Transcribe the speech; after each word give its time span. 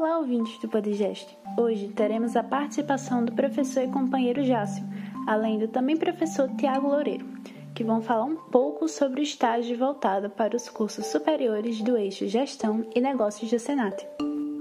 Olá, 0.00 0.16
ouvintes 0.16 0.58
do 0.60 0.66
Podigest. 0.66 1.28
Hoje 1.58 1.88
teremos 1.88 2.34
a 2.34 2.42
participação 2.42 3.22
do 3.22 3.32
professor 3.32 3.82
e 3.82 3.88
companheiro 3.88 4.42
Jácio, 4.42 4.82
além 5.26 5.58
do 5.58 5.68
também 5.68 5.94
professor 5.94 6.48
Tiago 6.56 6.88
Loureiro, 6.88 7.26
que 7.74 7.84
vão 7.84 8.00
falar 8.00 8.24
um 8.24 8.34
pouco 8.34 8.88
sobre 8.88 9.20
o 9.20 9.22
estágio 9.22 9.76
voltado 9.76 10.30
para 10.30 10.56
os 10.56 10.70
cursos 10.70 11.04
superiores 11.04 11.82
do 11.82 11.98
eixo 11.98 12.26
Gestão 12.26 12.82
e 12.96 12.98
Negócios 12.98 13.50
do 13.50 13.58
Senat. 13.58 14.02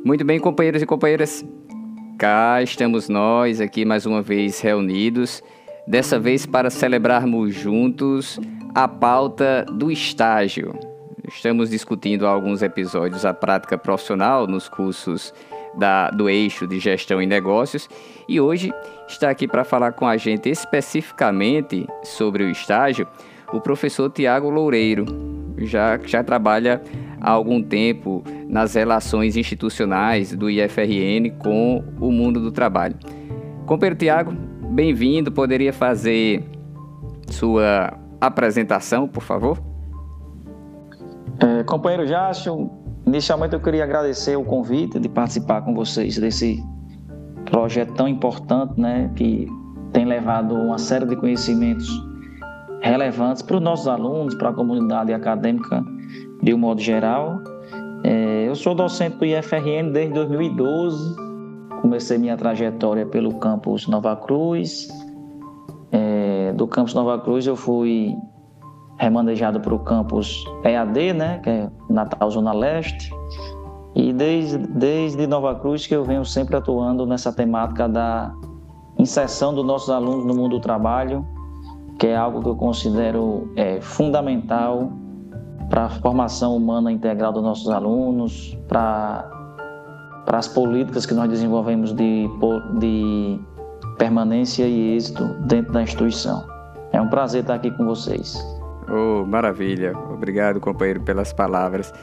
Muito 0.04 0.26
bem, 0.26 0.42
companheiros 0.42 0.82
e 0.82 0.86
companheiras. 0.86 1.42
Cá 2.18 2.62
estamos 2.62 3.08
nós 3.08 3.62
aqui 3.62 3.86
mais 3.86 4.06
uma 4.06 4.22
vez 4.22 4.60
reunidos, 4.60 5.42
dessa 5.88 6.20
vez 6.20 6.46
para 6.46 6.70
celebrarmos 6.70 7.54
juntos 7.54 8.38
a 8.76 8.90
pauta 8.90 9.66
do 9.72 9.90
estágio. 9.90 10.89
Estamos 11.30 11.70
discutindo 11.70 12.26
há 12.26 12.30
alguns 12.30 12.64
episódios 12.64 13.24
a 13.24 13.34
prática 13.34 13.78
profissional 13.78 14.48
nos 14.48 14.68
cursos 14.68 15.32
da, 15.78 16.10
do 16.10 16.28
eixo 16.28 16.66
de 16.66 16.80
gestão 16.80 17.22
e 17.22 17.28
negócios 17.28 17.88
e 18.28 18.42
hoje 18.42 18.74
está 19.08 19.30
aqui 19.30 19.48
para 19.48 19.64
falar 19.64 19.92
com 19.92 20.08
a 20.08 20.18
gente 20.18 20.50
especificamente 20.50 21.86
sobre 22.04 22.44
o 22.44 22.50
estágio 22.50 23.08
o 23.54 23.62
professor 23.62 24.10
Tiago 24.10 24.50
Loureiro, 24.50 25.06
já, 25.60 26.00
já 26.04 26.24
trabalha 26.24 26.82
há 27.22 27.30
algum 27.30 27.62
tempo 27.62 28.24
nas 28.48 28.74
relações 28.74 29.38
institucionais 29.38 30.36
do 30.36 30.50
IFRN 30.50 31.30
com 31.38 31.84
o 32.00 32.12
mundo 32.12 32.40
do 32.40 32.52
trabalho. 32.52 32.96
Companheiro 33.68 33.96
Tiago, 33.96 34.32
bem-vindo, 34.72 35.32
poderia 35.32 35.74
fazer 35.74 36.44
sua 37.28 37.98
apresentação, 38.20 39.08
por 39.08 39.22
favor? 39.22 39.69
É, 41.42 41.64
companheiro 41.64 42.06
Jácio, 42.06 42.70
inicialmente 43.06 43.54
eu 43.54 43.62
queria 43.62 43.84
agradecer 43.84 44.36
o 44.36 44.44
convite 44.44 45.00
de 45.00 45.08
participar 45.08 45.62
com 45.62 45.74
vocês 45.74 46.18
desse 46.18 46.62
projeto 47.46 47.94
tão 47.94 48.08
importante, 48.08 48.80
né, 48.80 49.10
que 49.16 49.48
tem 49.94 50.06
levado 50.06 50.54
uma 50.54 50.78
série 50.78 51.06
de 51.06 51.16
conhecimentos 51.16 51.88
relevantes 52.82 53.42
para 53.42 53.58
os 53.58 53.62
nossos 53.62 53.88
alunos, 53.88 54.36
para 54.36 54.50
a 54.50 54.54
comunidade 54.54 55.14
acadêmica 55.14 55.84
de 56.42 56.54
um 56.54 56.58
modo 56.58 56.82
geral. 56.82 57.40
É, 58.04 58.48
eu 58.48 58.56
sou 58.56 58.76
docente 58.76 59.18
do 59.18 59.26
IFRN 59.26 59.92
desde 59.92 60.14
2012, 60.14 61.16
comecei 61.82 62.18
minha 62.18 62.38
trajetória 62.38 63.06
pelo 63.06 63.34
campus 63.36 63.88
Nova 63.88 64.16
Cruz. 64.16 64.88
É, 65.92 66.54
do 66.54 66.68
campus 66.68 66.94
Nova 66.94 67.20
Cruz 67.20 67.48
eu 67.48 67.56
fui 67.56 68.16
remanejado 69.00 69.60
para 69.60 69.74
o 69.74 69.80
campus 69.80 70.46
EAD, 70.64 71.14
né, 71.14 71.40
que 71.42 71.50
é 71.50 71.70
Natal 71.90 72.30
Zona 72.30 72.54
Leste. 72.54 73.10
E 73.96 74.14
desde, 74.14 74.58
desde 74.58 75.26
Nova 75.26 75.56
Cruz 75.56 75.88
que 75.88 75.96
eu 75.96 76.04
venho 76.04 76.24
sempre 76.24 76.56
atuando 76.56 77.06
nessa 77.06 77.34
temática 77.34 77.88
da 77.88 78.32
inserção 78.98 79.54
dos 79.54 79.66
nossos 79.66 79.90
alunos 79.90 80.26
no 80.26 80.36
mundo 80.36 80.58
do 80.58 80.60
trabalho, 80.60 81.26
que 81.98 82.08
é 82.08 82.16
algo 82.16 82.42
que 82.42 82.50
eu 82.50 82.56
considero 82.56 83.52
é, 83.56 83.82
fundamental 83.82 84.92
para 85.70 85.86
a 85.86 85.90
formação 85.90 86.56
humana 86.56 86.92
integral 86.92 87.32
dos 87.32 87.44
nossos 87.44 87.70
alunos, 87.70 88.58
para 88.68 89.30
as 90.28 90.48
políticas 90.48 91.06
que 91.06 91.14
nós 91.14 91.30
desenvolvemos 91.30 91.94
de, 91.94 92.28
de 92.80 93.40
permanência 93.98 94.68
e 94.68 94.96
êxito 94.96 95.26
dentro 95.46 95.74
da 95.74 95.82
instituição. 95.82 96.44
É 96.92 97.02
um 97.02 97.08
prazer 97.08 97.42
estar 97.42 97.56
aqui 97.56 97.72
com 97.72 97.86
vocês. 97.86 98.59
Oh, 98.92 99.26
maravilha. 99.26 99.96
Obrigado, 99.98 100.60
companheiro, 100.60 101.02
pelas 101.02 101.32
palavras. 101.32 101.94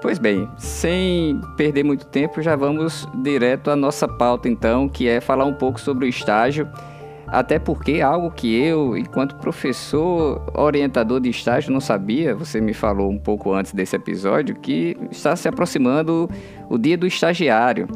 Pois 0.00 0.18
bem, 0.18 0.48
sem 0.56 1.38
perder 1.56 1.84
muito 1.84 2.06
tempo, 2.06 2.40
já 2.40 2.56
vamos 2.56 3.06
direto 3.22 3.70
à 3.70 3.76
nossa 3.76 4.08
pauta 4.08 4.48
então, 4.48 4.88
que 4.88 5.06
é 5.06 5.20
falar 5.20 5.44
um 5.44 5.52
pouco 5.52 5.78
sobre 5.78 6.06
o 6.06 6.08
estágio. 6.08 6.66
Até 7.26 7.58
porque 7.58 7.92
é 7.92 8.02
algo 8.02 8.30
que 8.30 8.52
eu, 8.60 8.96
enquanto 8.96 9.36
professor 9.36 10.42
orientador 10.54 11.20
de 11.20 11.28
estágio, 11.28 11.72
não 11.72 11.80
sabia, 11.80 12.34
você 12.34 12.60
me 12.60 12.74
falou 12.74 13.08
um 13.08 13.18
pouco 13.18 13.52
antes 13.52 13.72
desse 13.72 13.94
episódio, 13.94 14.56
que 14.56 14.96
está 15.12 15.36
se 15.36 15.46
aproximando 15.46 16.28
o 16.68 16.76
dia 16.76 16.96
do 16.96 17.06
estagiário. 17.06 17.86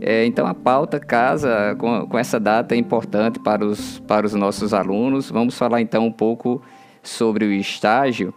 É, 0.00 0.26
então 0.26 0.46
a 0.46 0.54
pauta 0.54 1.00
casa 1.00 1.74
com, 1.78 2.06
com 2.06 2.18
essa 2.18 2.38
data 2.38 2.76
importante 2.76 3.38
para 3.38 3.64
os, 3.64 4.00
para 4.00 4.26
os 4.26 4.34
nossos 4.34 4.74
alunos. 4.74 5.30
Vamos 5.30 5.56
falar 5.56 5.80
então 5.80 6.04
um 6.04 6.12
pouco 6.12 6.60
sobre 6.60 6.77
o 7.20 7.52
estágio. 7.52 8.32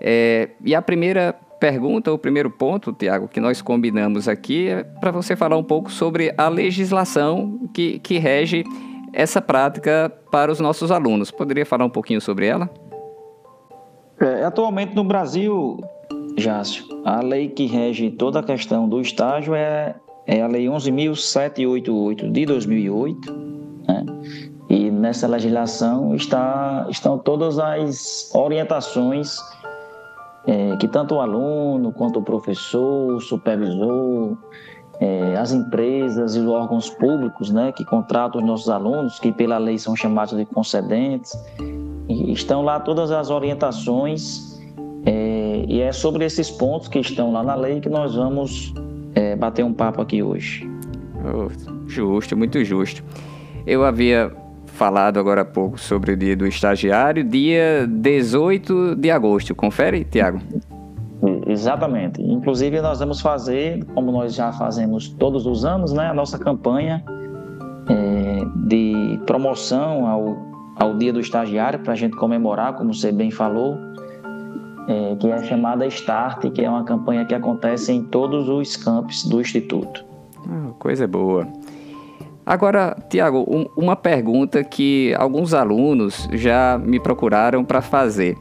É, 0.00 0.50
e 0.64 0.74
a 0.74 0.82
primeira 0.82 1.34
pergunta, 1.58 2.12
o 2.12 2.18
primeiro 2.18 2.50
ponto, 2.50 2.92
Tiago, 2.92 3.28
que 3.28 3.40
nós 3.40 3.62
combinamos 3.62 4.28
aqui 4.28 4.68
é 4.68 4.84
para 4.84 5.10
você 5.10 5.34
falar 5.34 5.56
um 5.56 5.64
pouco 5.64 5.90
sobre 5.90 6.34
a 6.36 6.48
legislação 6.48 7.58
que, 7.72 7.98
que 8.00 8.18
rege 8.18 8.64
essa 9.12 9.40
prática 9.40 10.12
para 10.30 10.52
os 10.52 10.60
nossos 10.60 10.90
alunos. 10.90 11.30
Poderia 11.30 11.64
falar 11.64 11.84
um 11.84 11.90
pouquinho 11.90 12.20
sobre 12.20 12.46
ela? 12.46 12.68
É, 14.20 14.44
atualmente 14.44 14.94
no 14.94 15.04
Brasil, 15.04 15.78
Jácio, 16.36 16.84
a 17.04 17.20
lei 17.20 17.48
que 17.48 17.66
rege 17.66 18.10
toda 18.10 18.40
a 18.40 18.42
questão 18.42 18.88
do 18.88 19.00
estágio 19.00 19.54
é, 19.54 19.94
é 20.26 20.42
a 20.42 20.46
Lei 20.46 20.66
11.788 20.66 22.30
de 22.30 22.46
2008, 22.46 23.32
né? 23.32 23.46
E 23.46 23.55
nessa 25.06 25.28
legislação 25.28 26.16
está, 26.16 26.86
estão 26.90 27.16
todas 27.16 27.60
as 27.60 28.28
orientações 28.34 29.38
é, 30.44 30.76
que 30.76 30.88
tanto 30.88 31.14
o 31.14 31.20
aluno 31.20 31.92
quanto 31.92 32.18
o 32.18 32.22
professor, 32.22 33.14
o 33.14 33.20
supervisor, 33.20 34.36
é, 34.98 35.36
as 35.36 35.52
empresas 35.52 36.34
e 36.34 36.40
os 36.40 36.48
órgãos 36.48 36.90
públicos 36.90 37.50
né, 37.50 37.70
que 37.70 37.84
contratam 37.84 38.40
os 38.40 38.46
nossos 38.46 38.68
alunos, 38.68 39.20
que 39.20 39.30
pela 39.30 39.58
lei 39.58 39.78
são 39.78 39.94
chamados 39.94 40.36
de 40.36 40.44
concedentes, 40.44 41.32
estão 42.08 42.62
lá 42.62 42.80
todas 42.80 43.12
as 43.12 43.30
orientações 43.30 44.60
é, 45.04 45.64
e 45.68 45.80
é 45.80 45.92
sobre 45.92 46.24
esses 46.24 46.50
pontos 46.50 46.88
que 46.88 46.98
estão 46.98 47.32
lá 47.32 47.44
na 47.44 47.54
lei 47.54 47.80
que 47.80 47.88
nós 47.88 48.16
vamos 48.16 48.74
é, 49.14 49.36
bater 49.36 49.64
um 49.64 49.72
papo 49.72 50.02
aqui 50.02 50.20
hoje. 50.20 50.68
Justo, 51.86 52.36
muito 52.36 52.64
justo. 52.64 53.04
Eu 53.66 53.84
havia 53.84 54.32
falado 54.76 55.18
agora 55.18 55.40
há 55.40 55.44
pouco 55.44 55.80
sobre 55.80 56.12
o 56.12 56.16
dia 56.16 56.36
do 56.36 56.46
estagiário, 56.46 57.24
dia 57.24 57.86
18 57.88 58.94
de 58.94 59.10
agosto. 59.10 59.54
Confere, 59.54 60.04
Tiago? 60.04 60.38
Exatamente. 61.46 62.22
Inclusive, 62.22 62.80
nós 62.80 62.98
vamos 62.98 63.20
fazer, 63.20 63.82
como 63.94 64.12
nós 64.12 64.34
já 64.34 64.52
fazemos 64.52 65.08
todos 65.08 65.46
os 65.46 65.64
anos, 65.64 65.92
né, 65.92 66.08
a 66.08 66.14
nossa 66.14 66.38
campanha 66.38 67.02
é, 67.88 68.44
de 68.68 69.18
promoção 69.26 70.06
ao, 70.06 70.36
ao 70.76 70.94
Dia 70.96 71.12
do 71.12 71.20
Estagiário, 71.20 71.78
para 71.78 71.94
a 71.94 71.96
gente 71.96 72.14
comemorar, 72.16 72.74
como 72.74 72.92
você 72.92 73.10
bem 73.10 73.30
falou, 73.30 73.78
é, 74.88 75.16
que 75.16 75.26
é 75.26 75.42
chamada 75.44 75.88
START, 75.88 76.50
que 76.50 76.62
é 76.62 76.68
uma 76.68 76.84
campanha 76.84 77.24
que 77.24 77.34
acontece 77.34 77.92
em 77.92 78.04
todos 78.04 78.48
os 78.48 78.76
campos 78.76 79.24
do 79.24 79.40
Instituto. 79.40 80.04
Ah, 80.48 80.72
coisa 80.78 81.08
boa. 81.08 81.48
Agora, 82.46 82.96
Tiago, 83.10 83.44
um, 83.48 83.66
uma 83.76 83.96
pergunta 83.96 84.62
que 84.62 85.12
alguns 85.18 85.52
alunos 85.52 86.28
já 86.32 86.78
me 86.78 87.00
procuraram 87.00 87.64
para 87.64 87.82
fazer. 87.82 88.38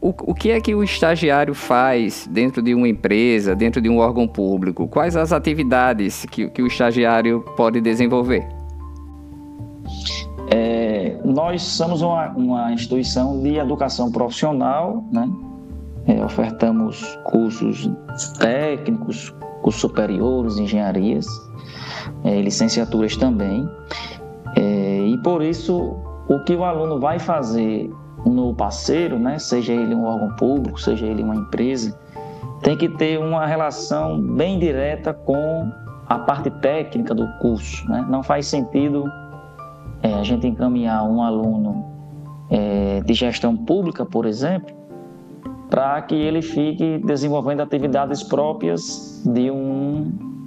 O, 0.00 0.08
o, 0.08 0.34
que 0.34 0.50
é 0.50 0.60
que 0.60 0.74
o 0.74 0.82
estagiário 0.82 1.54
faz 1.54 2.28
dentro 2.28 2.60
de 2.60 2.74
uma 2.74 2.88
empresa, 2.88 3.54
dentro 3.54 3.80
de 3.80 3.88
um 3.88 3.98
órgão 3.98 4.26
público? 4.26 4.88
Quais 4.88 5.16
as 5.16 5.32
atividades 5.32 6.26
que, 6.26 6.48
que 6.50 6.60
o 6.60 6.66
estagiário 6.66 7.44
pode 7.56 7.80
desenvolver? 7.80 8.44
É, 10.50 11.16
nós 11.24 11.62
somos 11.62 12.02
uma, 12.02 12.30
uma, 12.30 12.72
instituição 12.72 13.40
de 13.40 13.56
educação 13.56 14.10
profissional, 14.10 15.04
né? 15.12 15.30
É, 16.06 16.24
ofertamos 16.24 17.18
cursos 17.24 17.88
técnicos, 18.40 19.32
cursos 19.62 19.80
superiores, 19.80 20.58
engenharias 20.58 21.26
é, 22.24 22.40
licenciaturas 22.40 23.16
também. 23.16 23.68
É, 24.56 25.06
e 25.06 25.18
por 25.18 25.42
isso, 25.42 25.96
o 26.28 26.38
que 26.44 26.54
o 26.54 26.64
aluno 26.64 26.98
vai 26.98 27.18
fazer 27.18 27.90
no 28.26 28.54
parceiro, 28.54 29.18
né, 29.18 29.38
seja 29.38 29.72
ele 29.72 29.94
um 29.94 30.04
órgão 30.04 30.30
público, 30.36 30.80
seja 30.80 31.06
ele 31.06 31.22
uma 31.22 31.36
empresa, 31.36 31.98
tem 32.62 32.76
que 32.76 32.88
ter 32.88 33.18
uma 33.18 33.46
relação 33.46 34.20
bem 34.20 34.58
direta 34.58 35.12
com 35.12 35.70
a 36.08 36.18
parte 36.18 36.50
técnica 36.50 37.14
do 37.14 37.28
curso. 37.38 37.88
Né? 37.88 38.04
Não 38.08 38.22
faz 38.22 38.46
sentido 38.46 39.04
é, 40.02 40.14
a 40.14 40.22
gente 40.22 40.46
encaminhar 40.46 41.04
um 41.04 41.22
aluno 41.22 41.84
é, 42.50 43.00
de 43.00 43.14
gestão 43.14 43.56
pública, 43.56 44.04
por 44.04 44.26
exemplo, 44.26 44.74
para 45.68 46.00
que 46.02 46.14
ele 46.14 46.40
fique 46.40 46.98
desenvolvendo 47.04 47.60
atividades 47.60 48.22
próprias 48.22 49.22
de 49.26 49.50
um 49.50 49.67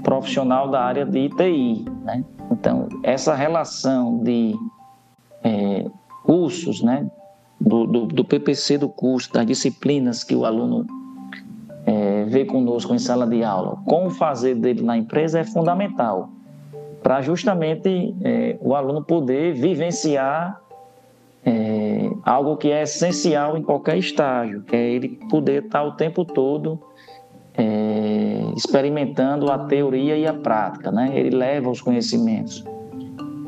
profissional 0.04 0.70
da 0.70 0.82
área 0.82 1.06
de 1.06 1.20
ITI. 1.20 1.86
Né? 2.04 2.24
Então, 2.52 2.88
essa 3.04 3.36
relação 3.36 4.20
de 4.20 4.56
é, 5.44 5.86
cursos, 6.24 6.82
né? 6.82 7.10
Do, 7.60 7.86
do, 7.86 8.06
do, 8.08 8.26
PPC 8.26 8.80
do 8.80 8.90
curso, 8.90 9.32
das 9.32 9.46
disciplinas 9.46 10.24
que 10.24 10.36
o 10.36 10.46
aluno 10.46 10.84
é, 11.86 12.24
ver 12.26 12.46
conosco 12.46 12.92
em 12.92 12.98
sala 12.98 13.28
de 13.28 13.44
aula, 13.44 13.78
como 13.86 14.10
fazer 14.10 14.56
dele 14.56 14.82
na 14.82 14.98
empresa 14.98 15.40
é 15.40 15.44
fundamental 15.44 16.30
para 17.04 17.22
justamente 17.22 18.16
é, 18.24 18.58
o 18.62 18.76
aluno 18.76 19.04
poder 19.04 19.54
vivenciar 19.54 20.60
é, 21.44 22.10
algo 22.24 22.58
que 22.58 22.72
é 22.72 22.84
essencial 22.84 23.58
em 23.58 23.64
qualquer 23.64 23.98
estágio, 23.98 24.62
que 24.64 24.76
é 24.76 24.92
ele 24.92 25.20
poder 25.30 25.66
estar 25.66 25.84
o 25.84 25.94
tempo 25.94 26.24
todo 26.24 26.80
experimentando 28.64 29.52
a 29.52 29.58
teoria 29.58 30.16
e 30.16 30.28
a 30.28 30.34
prática, 30.34 30.92
né? 30.92 31.12
Ele 31.16 31.36
leva 31.36 31.70
os 31.70 31.82
conhecimentos 31.82 32.64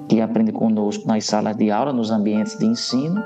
que 0.09 0.19
aprende 0.19 0.51
conosco 0.51 1.07
nas 1.07 1.25
salas 1.25 1.55
de 1.55 1.69
aula, 1.69 1.93
nos 1.93 2.09
ambientes 2.09 2.57
de 2.57 2.65
ensino, 2.65 3.23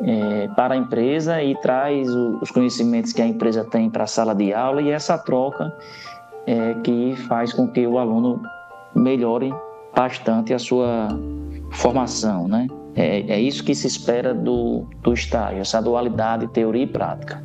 é, 0.00 0.48
para 0.56 0.74
a 0.74 0.76
empresa 0.76 1.42
e 1.42 1.54
traz 1.56 2.08
os 2.08 2.50
conhecimentos 2.50 3.12
que 3.12 3.20
a 3.20 3.26
empresa 3.26 3.62
tem 3.62 3.90
para 3.90 4.04
a 4.04 4.06
sala 4.06 4.34
de 4.34 4.54
aula 4.54 4.80
e 4.80 4.90
essa 4.90 5.18
troca 5.18 5.72
é 6.46 6.74
que 6.82 7.14
faz 7.28 7.52
com 7.52 7.68
que 7.68 7.86
o 7.86 7.98
aluno 7.98 8.42
melhore 8.94 9.54
bastante 9.94 10.54
a 10.54 10.58
sua 10.58 11.08
formação, 11.72 12.48
né? 12.48 12.66
É, 12.96 13.20
é 13.20 13.40
isso 13.40 13.62
que 13.62 13.74
se 13.74 13.86
espera 13.86 14.34
do, 14.34 14.84
do 15.02 15.12
estágio, 15.12 15.60
essa 15.60 15.80
dualidade 15.80 16.46
teoria 16.48 16.82
e 16.82 16.86
prática. 16.86 17.42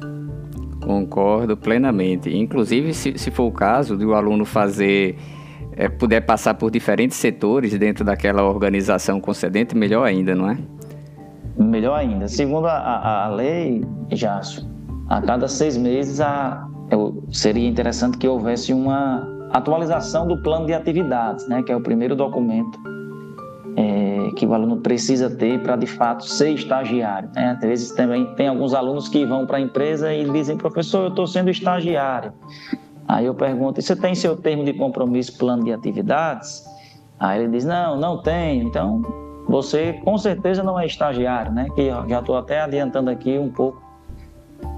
Concordo 0.87 1.57
plenamente. 1.57 2.33
Inclusive, 2.33 2.93
se, 2.93 3.17
se 3.17 3.29
for 3.29 3.43
o 3.43 3.51
caso 3.51 3.97
de 3.97 4.05
o 4.05 4.13
aluno 4.13 4.45
fazer, 4.45 5.17
é, 5.73 5.89
puder 5.89 6.21
passar 6.21 6.53
por 6.53 6.71
diferentes 6.71 7.17
setores 7.17 7.77
dentro 7.77 8.05
daquela 8.05 8.41
organização 8.43 9.19
concedente, 9.19 9.75
melhor 9.75 10.05
ainda, 10.05 10.33
não 10.33 10.49
é? 10.49 10.57
Melhor 11.57 11.95
ainda. 11.95 12.29
Segundo 12.29 12.67
a, 12.67 13.25
a, 13.25 13.27
lei, 13.27 13.83
Jácio, 14.13 14.65
a 15.09 15.21
cada 15.21 15.49
seis 15.49 15.75
meses 15.75 16.21
a, 16.21 16.65
eu, 16.89 17.21
seria 17.33 17.67
interessante 17.67 18.17
que 18.17 18.25
houvesse 18.25 18.73
uma 18.73 19.27
atualização 19.51 20.25
do 20.25 20.41
plano 20.41 20.67
de 20.67 20.73
atividades, 20.73 21.45
né, 21.49 21.63
que 21.63 21.71
é 21.71 21.75
o 21.75 21.81
primeiro 21.81 22.15
documento 22.15 22.79
é, 23.77 24.31
que 24.35 24.43
o 24.43 24.53
aluno 24.55 24.77
precisa 24.77 25.29
ter 25.29 25.61
para 25.61 25.75
de 25.75 25.85
fato 25.85 26.25
ser 26.25 26.49
estagiário. 26.49 27.29
Né? 27.35 27.51
Às 27.51 27.59
vezes 27.59 27.91
também 27.91 28.25
tem 28.33 28.47
alguns 28.47 28.73
alunos 28.73 29.07
que 29.07 29.23
vão 29.23 29.45
para 29.45 29.57
a 29.57 29.61
empresa 29.61 30.11
e 30.11 30.27
dizem, 30.31 30.57
professor, 30.57 31.03
eu 31.03 31.09
estou 31.09 31.27
sendo 31.27 31.51
estagiário. 31.51 32.33
Aí 33.07 33.27
eu 33.27 33.35
pergunto, 33.35 33.79
você 33.79 33.95
tem 33.95 34.15
seu 34.15 34.35
termo 34.35 34.65
de 34.65 34.73
compromisso, 34.73 35.37
plano 35.37 35.63
de 35.63 35.71
atividades? 35.71 36.65
Aí 37.19 37.43
ele 37.43 37.51
diz, 37.51 37.65
não, 37.65 37.97
não 37.99 38.21
tem. 38.21 38.63
Então, 38.63 39.01
você 39.47 39.93
com 40.03 40.17
certeza 40.17 40.63
não 40.63 40.79
é 40.79 40.85
estagiário, 40.87 41.51
né? 41.51 41.67
Que 41.75 41.89
já 42.09 42.19
estou 42.19 42.35
até 42.35 42.61
adiantando 42.61 43.11
aqui 43.11 43.37
um 43.37 43.49
pouco 43.49 43.81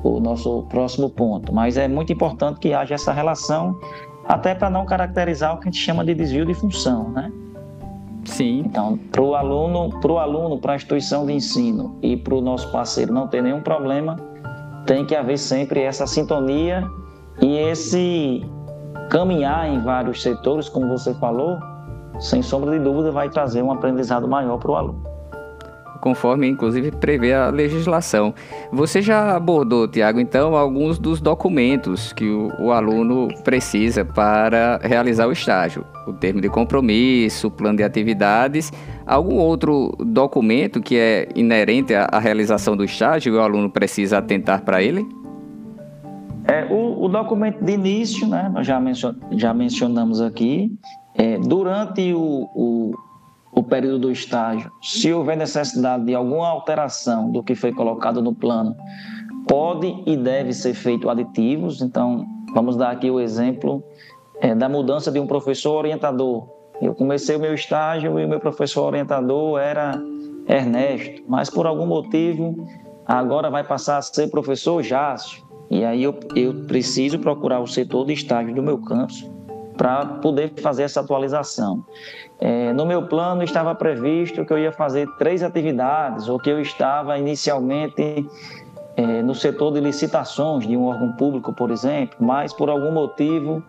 o 0.04 0.20
nosso 0.20 0.64
próximo 0.64 1.10
ponto. 1.10 1.54
Mas 1.54 1.78
é 1.78 1.88
muito 1.88 2.12
importante 2.12 2.60
que 2.60 2.74
haja 2.74 2.96
essa 2.96 3.14
relação, 3.14 3.80
até 4.28 4.54
para 4.54 4.70
não 4.70 4.86
caracterizar 4.86 5.56
o 5.56 5.58
que 5.58 5.70
a 5.70 5.72
gente 5.72 5.82
chama 5.82 6.04
de 6.04 6.14
desvio 6.14 6.46
de 6.46 6.54
função, 6.54 7.10
né? 7.10 7.32
Sim. 8.30 8.64
Então, 8.66 8.98
para 9.12 9.22
o 9.22 9.36
aluno, 9.36 9.90
para 10.00 10.22
aluno, 10.22 10.60
para 10.60 10.74
a 10.74 10.76
instituição 10.76 11.26
de 11.26 11.34
ensino 11.34 11.98
e 12.02 12.16
para 12.16 12.36
o 12.36 12.42
nosso 12.42 12.72
parceiro 12.72 13.14
não 13.14 13.28
ter 13.28 13.42
nenhum 13.42 13.62
problema, 13.62 14.16
tem 14.86 15.06
que 15.06 15.16
haver 15.16 15.38
sempre 15.38 15.82
essa 15.82 16.08
sintonia 16.08 16.88
e 17.42 17.58
esse 17.58 18.46
caminhar 19.10 19.68
em 19.68 19.80
vários 19.82 20.22
setores, 20.22 20.70
como 20.70 20.88
você 20.88 21.14
falou, 21.16 21.58
sem 22.20 22.42
sombra 22.42 22.78
de 22.78 22.84
dúvida 22.84 23.12
vai 23.12 23.30
trazer 23.30 23.62
um 23.62 23.72
aprendizado 23.72 24.28
maior 24.28 24.58
para 24.58 24.72
o 24.72 24.76
aluno 24.76 25.09
conforme 26.02 26.48
inclusive 26.48 26.92
prevê 26.92 27.34
a 27.34 27.50
legislação. 27.50 28.34
Você 28.72 29.02
já 29.02 29.36
abordou, 29.36 29.88
Tiago, 29.88 30.20
então, 30.20 30.56
alguns 30.56 30.98
dos 30.98 31.22
documentos 31.22 32.14
que 32.14 32.26
o, 32.26 32.52
o, 32.60 32.72
aluno 32.72 33.28
precisa 33.44 34.04
para 34.04 34.80
realizar 34.84 35.28
o 35.28 35.32
estágio. 35.32 35.86
O 36.08 36.14
termo 36.14 36.42
de 36.42 36.50
compromisso, 36.50 37.48
o 37.48 37.52
plano 37.52 37.78
de 37.78 37.84
atividades. 37.84 38.72
Algum 39.06 39.36
outro 39.36 39.96
documento 40.00 40.82
que 40.82 40.98
é 40.98 41.28
inerente 41.36 41.94
à, 41.94 42.08
à 42.12 42.20
realização 42.20 42.76
do 42.76 42.84
estágio 42.84 43.34
e 43.34 43.38
o 43.38 43.42
aluno 43.42 43.70
precisa 43.70 44.18
atentar 44.18 44.64
para 44.64 44.82
ele? 44.82 45.06
É, 46.48 46.66
o, 46.66 47.06
o, 47.06 47.08
documento 47.08 47.64
de 47.64 47.74
início, 47.74 48.28
né, 48.28 48.50
nós 48.52 48.66
já, 48.66 48.80
mencion, 48.80 49.14
já 49.32 49.54
mencionamos 49.54 50.20
aqui, 50.20 50.72
é, 51.16 51.38
durante 51.38 52.12
o, 52.14 52.50
o 52.56 52.92
o 53.52 53.64
período 53.64 54.00
do 54.00 54.12
estágio, 54.12 54.72
se 54.82 55.12
houver 55.12 55.36
necessidade 55.36 56.06
de 56.06 56.14
alguma 56.14 56.48
alteração 56.48 57.32
do 57.32 57.44
que 57.44 57.56
foi 57.56 57.74
colocado 57.74 58.22
no 58.22 58.34
plano, 58.34 58.76
pode 59.48 60.04
e 60.06 60.16
deve 60.16 60.54
ser 60.54 60.74
feito 60.74 61.10
aditivos. 61.10 61.82
Então, 61.82 62.26
vamos 62.54 62.76
dar 62.76 62.92
aqui 62.92 63.10
o 63.10 63.20
exemplo 63.20 63.84
é, 64.40 64.54
da 64.54 64.70
mudança 64.70 65.12
de 65.12 65.20
um 65.20 65.26
professor 65.26 65.78
orientador. 65.78 66.48
Eu 66.82 66.94
comecei 66.94 67.36
o 67.36 67.40
meu 67.40 67.54
estágio 67.54 68.20
e 68.20 68.26
o 68.26 68.30
meu 68.30 68.40
professor 68.40 68.86
orientador 68.86 69.60
era 69.60 70.00
Ernesto, 70.48 71.24
mas 71.28 71.50
por 71.50 71.66
algum 71.66 71.86
motivo 71.86 72.56
agora 73.06 73.50
vai 73.50 73.64
passar 73.64 73.98
a 73.98 74.02
ser 74.02 74.30
professor 74.30 74.82
Jácio. 74.82 75.44
E 75.70 75.84
aí 75.84 76.04
eu, 76.04 76.18
eu 76.36 76.66
preciso 76.66 77.20
procurar 77.20 77.60
o 77.60 77.68
setor 77.68 78.06
de 78.06 78.14
estágio 78.14 78.56
do 78.56 78.64
meu 78.64 78.78
campus 78.80 79.30
para 79.80 80.06
poder 80.06 80.52
fazer 80.62 80.84
essa 80.84 81.00
atualização. 81.00 81.86
É, 82.38 82.74
no 82.74 82.86
meu 82.86 83.08
plano 83.08 83.44
estava 83.44 83.74
previsto 83.74 84.44
que 84.44 84.52
eu 84.52 84.58
ia 84.58 84.74
fazer 84.74 85.08
três 85.18 85.42
atividades, 85.42 86.28
ou 86.28 86.38
que 86.38 86.50
eu 86.50 86.60
estava 86.60 87.18
inicialmente 87.18 88.26
é, 88.98 89.22
no 89.22 89.34
setor 89.34 89.72
de 89.72 89.80
licitações 89.80 90.68
de 90.68 90.76
um 90.76 90.84
órgão 90.84 91.14
público, 91.14 91.54
por 91.54 91.72
exemplo, 91.72 92.18
mas 92.20 92.52
por 92.52 92.70
algum 92.70 92.92
motivo 92.92 93.64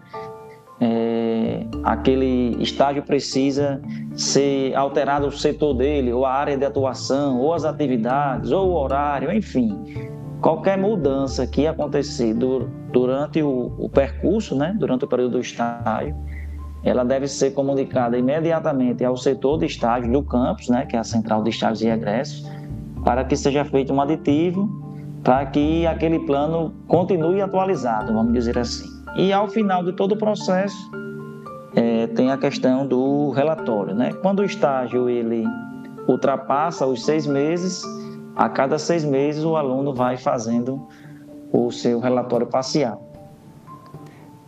é, 0.80 1.64
aquele 1.84 2.60
estágio 2.60 3.04
precisa 3.04 3.80
ser 4.16 4.74
alterado 4.74 5.28
o 5.28 5.32
setor 5.32 5.74
dele, 5.74 6.12
ou 6.12 6.26
a 6.26 6.32
área 6.32 6.56
de 6.58 6.64
atuação, 6.64 7.38
ou 7.38 7.54
as 7.54 7.64
atividades, 7.64 8.50
ou 8.50 8.70
o 8.70 8.74
horário, 8.74 9.32
enfim. 9.32 9.78
Qualquer 10.40 10.78
mudança 10.78 11.46
que 11.46 11.66
acontecer 11.66 12.34
durante 12.92 13.42
o, 13.42 13.72
o 13.78 13.88
percurso, 13.88 14.54
né, 14.54 14.74
durante 14.78 15.04
o 15.04 15.08
período 15.08 15.32
do 15.32 15.40
estágio, 15.40 16.16
ela 16.82 17.04
deve 17.04 17.28
ser 17.28 17.50
comunicada 17.50 18.16
imediatamente 18.16 19.04
ao 19.04 19.16
setor 19.16 19.58
de 19.58 19.66
estágio 19.66 20.10
do 20.10 20.22
campus, 20.22 20.68
né, 20.68 20.86
que 20.86 20.96
é 20.96 20.98
a 20.98 21.04
central 21.04 21.42
de 21.42 21.50
estágios 21.50 21.82
e 21.82 21.88
egressos, 21.88 22.50
para 23.04 23.22
que 23.24 23.36
seja 23.36 23.64
feito 23.64 23.92
um 23.92 24.00
aditivo, 24.00 24.68
para 25.22 25.44
que 25.44 25.86
aquele 25.86 26.18
plano 26.20 26.72
continue 26.88 27.42
atualizado, 27.42 28.12
vamos 28.12 28.32
dizer 28.32 28.58
assim. 28.58 28.88
E 29.16 29.32
ao 29.32 29.46
final 29.46 29.84
de 29.84 29.92
todo 29.92 30.12
o 30.12 30.16
processo, 30.16 30.90
é, 31.76 32.06
tem 32.08 32.30
a 32.30 32.38
questão 32.38 32.86
do 32.86 33.30
relatório, 33.30 33.94
né? 33.94 34.12
Quando 34.22 34.40
o 34.40 34.44
estágio 34.44 35.08
ele 35.08 35.44
ultrapassa 36.08 36.86
os 36.86 37.04
seis 37.04 37.26
meses, 37.26 37.82
a 38.40 38.48
cada 38.48 38.78
seis 38.78 39.04
meses 39.04 39.44
o 39.44 39.54
aluno 39.54 39.92
vai 39.92 40.16
fazendo 40.16 40.88
o 41.52 41.70
seu 41.70 42.00
relatório 42.00 42.46
parcial. 42.46 43.06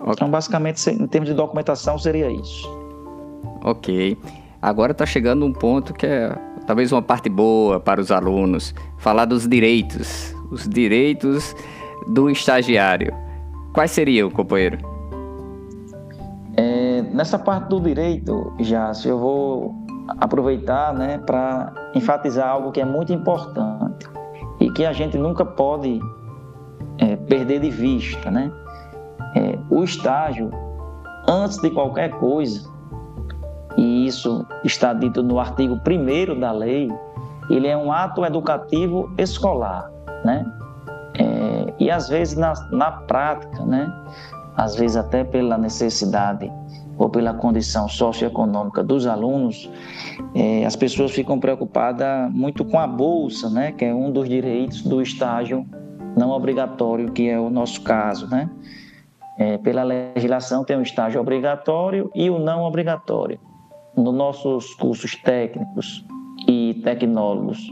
Então, 0.08 0.30
basicamente, 0.30 0.88
em 0.88 1.06
termos 1.06 1.28
de 1.28 1.34
documentação, 1.36 1.98
seria 1.98 2.30
isso. 2.30 2.66
Ok. 3.62 4.16
Agora 4.62 4.92
está 4.92 5.04
chegando 5.04 5.44
um 5.44 5.52
ponto 5.52 5.92
que 5.92 6.06
é 6.06 6.34
talvez 6.66 6.90
uma 6.90 7.02
parte 7.02 7.28
boa 7.28 7.78
para 7.78 8.00
os 8.00 8.10
alunos, 8.10 8.74
falar 8.96 9.26
dos 9.26 9.46
direitos, 9.46 10.34
os 10.50 10.66
direitos 10.66 11.54
do 12.08 12.30
estagiário. 12.30 13.14
Quais 13.74 13.90
seriam, 13.90 14.30
companheiro? 14.30 14.78
É, 16.56 17.02
nessa 17.12 17.38
parte 17.38 17.68
do 17.68 17.78
direito, 17.78 18.54
Jácio, 18.58 19.10
eu 19.10 19.18
vou 19.18 19.81
aproveitar 20.18 20.92
né, 20.94 21.18
para 21.18 21.72
enfatizar 21.94 22.48
algo 22.48 22.72
que 22.72 22.80
é 22.80 22.84
muito 22.84 23.12
importante 23.12 24.08
e 24.60 24.70
que 24.70 24.84
a 24.84 24.92
gente 24.92 25.16
nunca 25.18 25.44
pode 25.44 26.00
é, 26.98 27.16
perder 27.16 27.60
de 27.60 27.70
vista, 27.70 28.30
né? 28.30 28.50
É, 29.34 29.58
o 29.70 29.82
estágio, 29.82 30.50
antes 31.26 31.58
de 31.58 31.70
qualquer 31.70 32.10
coisa, 32.18 32.70
e 33.76 34.06
isso 34.06 34.46
está 34.62 34.92
dito 34.92 35.22
no 35.22 35.38
artigo 35.38 35.74
1 35.74 36.38
da 36.38 36.52
lei, 36.52 36.90
ele 37.48 37.66
é 37.66 37.76
um 37.76 37.90
ato 37.92 38.24
educativo 38.24 39.10
escolar, 39.18 39.90
né? 40.24 40.44
É, 41.18 41.74
e 41.78 41.90
às 41.90 42.08
vezes 42.08 42.36
na, 42.36 42.52
na 42.70 42.92
prática, 42.92 43.64
né? 43.64 43.92
Às 44.56 44.76
vezes 44.76 44.96
até 44.96 45.24
pela 45.24 45.56
necessidade 45.56 46.52
ou 46.98 47.08
pela 47.08 47.34
condição 47.34 47.88
socioeconômica 47.88 48.82
dos 48.82 49.06
alunos, 49.06 49.70
é, 50.34 50.64
as 50.64 50.76
pessoas 50.76 51.12
ficam 51.12 51.38
preocupadas 51.38 52.30
muito 52.32 52.64
com 52.64 52.78
a 52.78 52.86
bolsa, 52.86 53.48
né? 53.50 53.72
Que 53.72 53.86
é 53.86 53.94
um 53.94 54.10
dos 54.10 54.28
direitos 54.28 54.82
do 54.82 55.00
estágio 55.00 55.66
não 56.16 56.30
obrigatório, 56.30 57.10
que 57.10 57.28
é 57.28 57.38
o 57.38 57.50
nosso 57.50 57.80
caso, 57.82 58.28
né? 58.28 58.50
É, 59.38 59.56
pela 59.58 59.82
legislação 59.82 60.62
tem 60.62 60.76
o 60.76 60.82
estágio 60.82 61.20
obrigatório 61.20 62.10
e 62.14 62.28
o 62.28 62.38
não 62.38 62.62
obrigatório. 62.62 63.40
Nos 63.96 64.14
nossos 64.14 64.74
cursos 64.74 65.16
técnicos 65.16 66.04
e 66.46 66.80
tecnólogos 66.84 67.66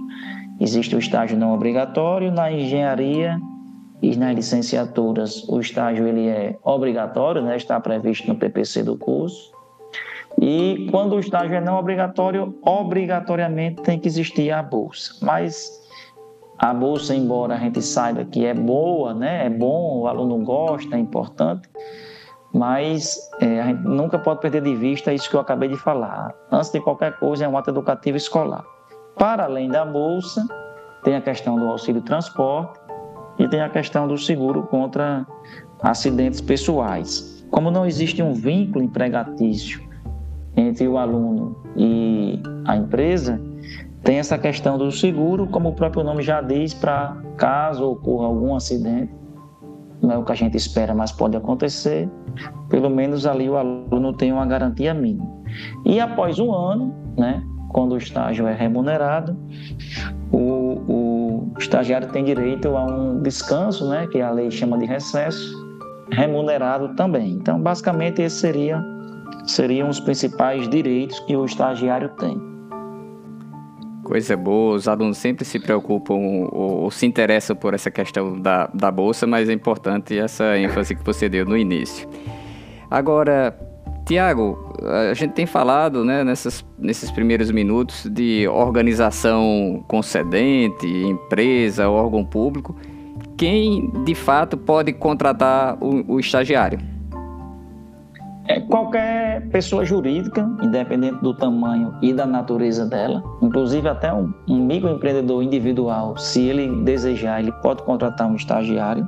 existe 0.59 0.95
o 0.95 0.99
estágio 0.99 1.39
não 1.39 1.55
obrigatório, 1.55 2.31
na 2.31 2.51
engenharia 2.51 3.41
e 4.03 4.17
nas 4.17 4.35
licenciaturas 4.35 5.47
o 5.49 5.61
estágio 5.61 6.07
ele 6.07 6.29
é 6.29 6.57
obrigatório, 6.65 7.43
né? 7.43 7.57
está 7.57 7.79
previsto 7.81 8.29
no 8.29 8.35
PPC 8.35 8.83
do 8.83 8.97
curso. 8.97 9.53
E 10.41 10.89
quando 10.91 11.17
o 11.17 11.21
estágio 11.21 11.55
é 11.55 11.61
não 11.61 11.79
obrigatório, 11.79 12.55
obrigatoriamente 12.63 13.83
tem 13.83 13.99
que 13.99 14.09
existir 14.09 14.51
a 14.51 14.63
bolsa. 14.63 15.15
Mas 15.21 15.71
a 16.59 16.73
bolsa, 16.73 17.15
embora 17.15 17.55
a 17.55 17.59
gente 17.59 17.83
saiba 17.83 18.25
que 18.25 18.47
é 18.47 18.55
boa, 18.55 19.13
né? 19.13 19.47
é 19.47 19.51
bom, 19.51 20.01
o 20.01 20.07
aluno 20.07 20.39
gosta, 20.45 20.97
é 20.97 20.99
importante, 20.99 21.69
mas 22.53 23.19
é, 23.41 23.61
a 23.61 23.67
gente 23.67 23.83
nunca 23.83 24.19
pode 24.19 24.41
perder 24.41 24.63
de 24.63 24.75
vista 24.75 25.13
isso 25.13 25.29
que 25.29 25.37
eu 25.37 25.41
acabei 25.41 25.69
de 25.69 25.77
falar. 25.77 26.35
Antes 26.51 26.71
de 26.71 26.81
qualquer 26.81 27.19
coisa, 27.19 27.45
é 27.45 27.49
um 27.49 27.57
ato 27.57 27.71
educativo 27.71 28.17
escolar. 28.17 28.65
Para 29.17 29.45
além 29.45 29.69
da 29.69 29.85
bolsa, 29.85 30.47
tem 31.03 31.17
a 31.17 31.21
questão 31.21 31.57
do 31.57 31.69
auxílio 31.69 32.03
transporte 32.03 32.80
e 33.41 33.49
tem 33.49 33.63
a 33.63 33.71
questão 33.71 34.07
do 34.07 34.19
seguro 34.19 34.65
contra 34.65 35.27
acidentes 35.83 36.43
pessoais. 36.43 37.45
Como 37.51 37.71
não 37.71 37.87
existe 37.87 38.23
um 38.23 38.35
vínculo 38.35 38.85
empregatício 38.85 39.81
entre 40.55 40.87
o 40.87 40.99
aluno 40.99 41.57
e 41.75 42.39
a 42.67 42.77
empresa, 42.77 43.41
tem 44.03 44.19
essa 44.19 44.39
questão 44.39 44.77
do 44.77 44.93
seguro, 44.93 45.47
como 45.47 45.71
o 45.71 45.73
próprio 45.73 46.05
nome 46.05 46.23
já 46.23 46.43
diz, 46.43 46.75
para 46.75 47.17
caso 47.37 47.91
ocorra 47.91 48.27
algum 48.27 48.55
acidente, 48.55 49.13
não 50.03 50.13
é 50.13 50.19
o 50.19 50.25
que 50.25 50.33
a 50.33 50.35
gente 50.35 50.57
espera, 50.57 50.95
mas 50.95 51.11
pode 51.11 51.37
acontecer, 51.37 52.09
pelo 52.69 52.91
menos 52.91 53.27
ali 53.27 53.49
o 53.49 53.57
aluno 53.57 54.13
tem 54.13 54.33
uma 54.33 54.47
garantia 54.47 54.93
mínima. 54.93 55.31
E 55.85 55.99
após 55.99 56.39
um 56.39 56.53
ano, 56.53 56.95
né, 57.17 57.43
quando 57.71 57.93
o 57.93 57.97
estágio 57.97 58.47
é 58.47 58.55
remunerado, 58.55 59.37
o, 60.33 60.39
o 60.89 61.00
estagiário 61.59 62.09
tem 62.09 62.25
direito 62.25 62.69
a 62.77 62.85
um 62.85 63.21
descanso, 63.23 63.89
né, 63.89 64.07
que 64.07 64.21
a 64.21 64.31
lei 64.31 64.51
chama 64.51 64.79
de 64.79 64.87
recesso, 64.87 65.55
remunerado 66.13 66.95
também. 66.95 67.33
Então, 67.33 67.61
basicamente, 67.61 68.23
esses 68.23 68.41
seriam, 68.41 68.83
seriam 69.47 69.89
os 69.89 70.01
principais 70.01 70.69
direitos 70.69 71.19
que 71.21 71.37
o 71.37 71.45
estagiário 71.45 72.09
tem. 72.19 72.41
Coisa 74.05 74.37
boa, 74.37 74.75
os 74.75 74.89
alunos 74.89 75.19
sempre 75.19 75.45
se 75.45 75.61
preocupam 75.61 76.15
ou, 76.15 76.83
ou, 76.83 76.91
se 76.91 77.07
interessam 77.07 77.55
por 77.55 77.75
essa 77.75 77.91
questão 77.91 78.41
da, 78.41 78.67
da 78.75 78.91
bolsa, 78.91 79.27
mas 79.27 79.49
é 79.49 79.53
importante 79.53 80.19
essa 80.19 80.59
ênfase 80.59 80.97
que 80.97 81.05
você 81.05 81.29
deu 81.29 81.47
no 81.47 81.57
início. 81.57 82.09
Agora, 82.91 83.57
Tiago, 84.05 84.75
a 85.11 85.15
gente 85.15 85.33
tem 85.33 85.47
falado 85.47 86.05
né, 86.05 86.25
nessas, 86.25 86.65
nesses 86.79 87.11
primeiros 87.11 87.51
minutos 87.51 88.07
de 88.11 88.49
organização 88.49 89.85
concedente, 89.87 90.87
empresa, 90.87 91.89
órgão 91.89 92.25
público. 92.25 92.75
Quem 93.37 93.91
de 94.05 94.15
fato 94.15 94.57
pode 94.57 94.93
contratar 94.93 95.79
o, 95.81 96.15
o 96.15 96.21
estagiário? 96.21 96.79
É 98.47 98.59
qualquer 98.59 99.49
pessoa 99.51 99.85
jurídica, 99.85 100.49
independente 100.63 101.21
do 101.21 101.35
tamanho 101.35 101.95
e 102.03 102.13
da 102.13 102.27
natureza 102.27 102.87
dela, 102.87 103.23
inclusive 103.43 103.89
até 103.89 104.13
um, 104.13 104.33
um 104.49 104.65
microempreendedor 104.65 105.43
individual, 105.43 106.17
se 106.17 106.43
ele 106.43 106.83
desejar, 106.83 107.41
ele 107.41 107.53
pode 107.53 107.83
contratar 107.83 108.29
um 108.29 108.35
estagiário, 108.35 109.07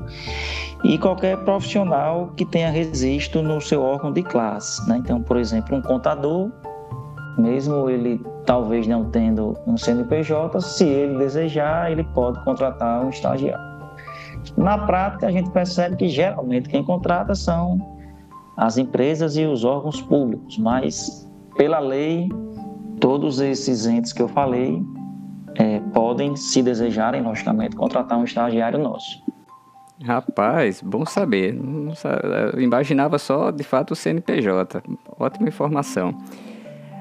e 0.84 0.98
qualquer 0.98 1.38
profissional 1.38 2.32
que 2.36 2.44
tenha 2.44 2.70
registro 2.70 3.42
no 3.42 3.60
seu 3.60 3.82
órgão 3.82 4.12
de 4.12 4.22
classe. 4.22 4.86
Né? 4.88 4.98
Então, 4.98 5.22
por 5.22 5.36
exemplo, 5.36 5.76
um 5.76 5.82
contador, 5.82 6.50
mesmo 7.38 7.88
ele 7.88 8.20
talvez 8.44 8.86
não 8.86 9.04
tendo 9.10 9.56
um 9.66 9.76
CNPJ, 9.76 10.60
se 10.60 10.84
ele 10.84 11.18
desejar, 11.18 11.90
ele 11.90 12.04
pode 12.04 12.42
contratar 12.44 13.04
um 13.04 13.10
estagiário. 13.10 13.72
Na 14.56 14.76
prática, 14.78 15.28
a 15.28 15.30
gente 15.30 15.50
percebe 15.50 15.96
que 15.96 16.08
geralmente 16.08 16.68
quem 16.68 16.84
contrata 16.84 17.34
são 17.34 17.91
as 18.56 18.78
empresas 18.78 19.36
e 19.36 19.44
os 19.44 19.64
órgãos 19.64 20.00
públicos, 20.00 20.58
mas 20.58 21.28
pela 21.56 21.78
lei, 21.78 22.28
todos 23.00 23.40
esses 23.40 23.86
entes 23.86 24.12
que 24.12 24.22
eu 24.22 24.28
falei 24.28 24.82
é, 25.56 25.80
podem, 25.92 26.34
se 26.36 26.62
desejarem, 26.62 27.22
logicamente, 27.22 27.76
contratar 27.76 28.18
um 28.18 28.24
estagiário 28.24 28.78
nosso. 28.78 29.20
Rapaz, 30.02 30.82
bom 30.82 31.04
saber. 31.04 31.56
Eu 32.52 32.60
imaginava 32.60 33.18
só, 33.18 33.50
de 33.50 33.62
fato, 33.62 33.92
o 33.92 33.96
CNPJ. 33.96 34.82
Ótima 35.18 35.48
informação. 35.48 36.16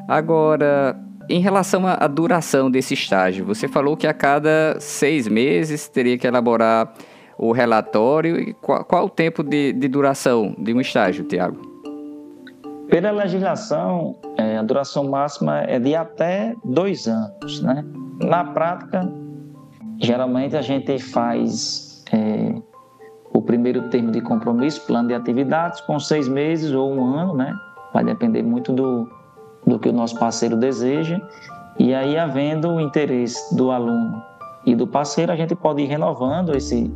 Agora, 0.08 1.00
em 1.30 1.40
relação 1.40 1.88
à 1.88 2.06
duração 2.08 2.70
desse 2.70 2.94
estágio, 2.94 3.46
você 3.46 3.68
falou 3.68 3.98
que 3.98 4.06
a 4.06 4.14
cada 4.14 4.78
seis 4.80 5.28
meses 5.28 5.88
teria 5.88 6.18
que 6.18 6.28
elaborar 6.28 6.94
o 7.42 7.52
relatório 7.52 8.40
e 8.40 8.54
qual, 8.54 8.86
qual 8.86 9.06
o 9.06 9.10
tempo 9.10 9.42
de, 9.44 9.74
de 9.74 9.88
duração 9.88 10.56
de 10.60 10.72
um 10.76 10.80
estágio, 10.80 11.26
Tiago? 11.26 11.60
Pela 12.88 13.10
legislação, 13.10 14.16
é, 14.38 14.58
a 14.58 14.62
duração 14.62 15.10
máxima 15.10 15.62
é 15.62 15.80
de 15.80 15.96
até 15.96 16.56
dois 16.64 17.08
anos. 17.08 17.64
Né? 17.64 17.84
Na 18.20 18.44
prática, 18.44 19.12
geralmente 19.98 20.56
a 20.56 20.62
gente 20.62 21.00
faz 21.00 22.06
é, 22.14 22.54
o 23.34 23.42
primeiro 23.42 23.90
termo 23.90 24.12
de 24.12 24.22
compromisso, 24.22 24.86
plano 24.86 25.08
de 25.08 25.16
atividades, 25.16 25.82
com 25.82 25.98
seis 26.00 26.28
meses 26.28 26.72
ou 26.72 26.94
um 26.94 27.04
ano, 27.04 27.34
né? 27.34 27.56
vai 27.92 28.04
depender 28.04 28.44
muito 28.44 28.72
do, 28.72 29.10
do 29.66 29.80
que 29.80 29.90
o 29.90 29.94
nosso 29.94 30.20
parceiro 30.20 30.56
deseja. 30.56 31.20
E 31.80 31.92
aí, 31.92 32.20
havendo 32.20 32.70
o 32.70 32.80
interesse 32.80 33.56
do 33.56 33.72
aluno 33.72 34.22
e 34.64 34.76
do 34.76 34.86
parceiro, 34.86 35.32
a 35.32 35.36
gente 35.36 35.56
pode 35.56 35.82
ir 35.82 35.88
renovando 35.88 36.56
esse, 36.56 36.92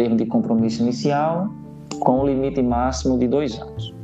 termo 0.00 0.16
de 0.16 0.24
compromisso 0.24 0.82
inicial, 0.82 1.50
com 2.00 2.20
o 2.20 2.26
limite 2.26 2.62
máximo 2.62 3.18
de 3.18 3.28
dois 3.28 3.60
anos. 3.60 3.94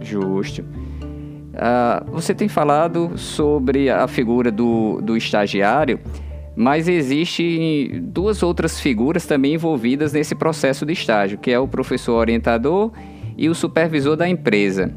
Justo. 0.00 0.62
Uh, 0.62 2.10
você 2.10 2.34
tem 2.34 2.48
falado 2.48 3.12
sobre 3.18 3.90
a 3.90 4.08
figura 4.08 4.50
do, 4.50 5.02
do 5.02 5.14
estagiário, 5.14 6.00
mas 6.56 6.88
existem 6.88 8.00
duas 8.04 8.42
outras 8.42 8.80
figuras 8.80 9.26
também 9.26 9.52
envolvidas 9.52 10.14
nesse 10.14 10.34
processo 10.34 10.86
de 10.86 10.94
estágio, 10.94 11.36
que 11.36 11.50
é 11.50 11.58
o 11.58 11.68
professor 11.68 12.14
orientador 12.14 12.90
e 13.36 13.50
o 13.50 13.54
supervisor 13.54 14.16
da 14.16 14.26
empresa. 14.26 14.90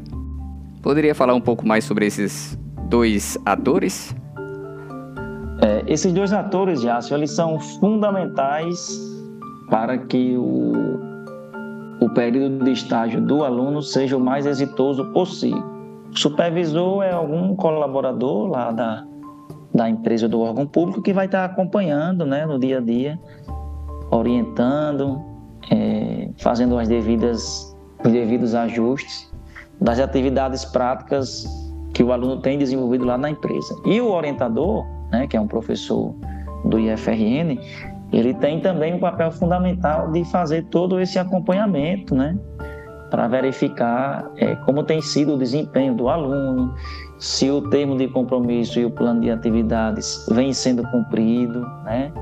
Poderia 0.82 1.14
falar 1.14 1.34
um 1.34 1.42
pouco 1.42 1.66
mais 1.66 1.84
sobre 1.84 2.06
esses 2.06 2.58
dois 2.88 3.36
atores? 3.44 4.16
É, 5.60 5.84
esses 5.86 6.10
dois 6.10 6.32
atores, 6.32 6.80
Jácio, 6.80 7.14
eles 7.14 7.32
são 7.32 7.60
fundamentais 7.60 9.15
para 9.70 9.98
que 9.98 10.36
o, 10.36 10.98
o 12.00 12.10
período 12.10 12.64
de 12.64 12.72
estágio 12.72 13.20
do 13.20 13.44
aluno 13.44 13.82
seja 13.82 14.16
o 14.16 14.20
mais 14.20 14.46
exitoso 14.46 15.04
possível. 15.12 15.64
O 16.12 16.18
supervisor 16.18 17.02
é 17.02 17.12
algum 17.12 17.54
colaborador 17.56 18.46
lá 18.48 18.70
da, 18.70 19.04
da 19.74 19.88
empresa 19.88 20.28
do 20.28 20.40
órgão 20.40 20.66
público 20.66 21.02
que 21.02 21.12
vai 21.12 21.26
estar 21.26 21.44
acompanhando 21.44 22.24
né, 22.24 22.46
no 22.46 22.58
dia 22.58 22.78
a 22.78 22.80
dia, 22.80 23.18
orientando, 24.10 25.20
é, 25.70 26.30
fazendo 26.38 26.78
as 26.78 26.88
devidas, 26.88 27.76
os 28.04 28.12
devidos 28.12 28.54
ajustes 28.54 29.30
das 29.80 29.98
atividades 29.98 30.64
práticas 30.64 31.44
que 31.92 32.02
o 32.02 32.12
aluno 32.12 32.40
tem 32.40 32.58
desenvolvido 32.58 33.04
lá 33.04 33.18
na 33.18 33.30
empresa. 33.30 33.74
E 33.84 34.00
o 34.00 34.10
orientador, 34.10 34.86
né, 35.10 35.26
que 35.26 35.36
é 35.36 35.40
um 35.40 35.46
professor 35.46 36.14
do 36.64 36.78
IFRN, 36.78 37.58
ele 38.12 38.34
tem 38.34 38.60
também 38.60 38.94
um 38.94 38.98
papel 38.98 39.30
fundamental 39.30 40.10
de 40.12 40.24
fazer 40.26 40.64
todo 40.66 41.00
esse 41.00 41.18
acompanhamento, 41.18 42.14
né? 42.14 42.38
Para 43.10 43.28
verificar 43.28 44.30
é, 44.36 44.54
como 44.56 44.82
tem 44.82 45.00
sido 45.00 45.34
o 45.34 45.38
desempenho 45.38 45.94
do 45.94 46.08
aluno, 46.08 46.74
se 47.18 47.50
o 47.50 47.62
termo 47.70 47.96
de 47.96 48.08
compromisso 48.08 48.78
e 48.78 48.84
o 48.84 48.90
plano 48.90 49.20
de 49.20 49.30
atividades 49.30 50.26
vem 50.30 50.52
sendo 50.52 50.82
cumprido, 50.90 51.60
né? 51.84 52.12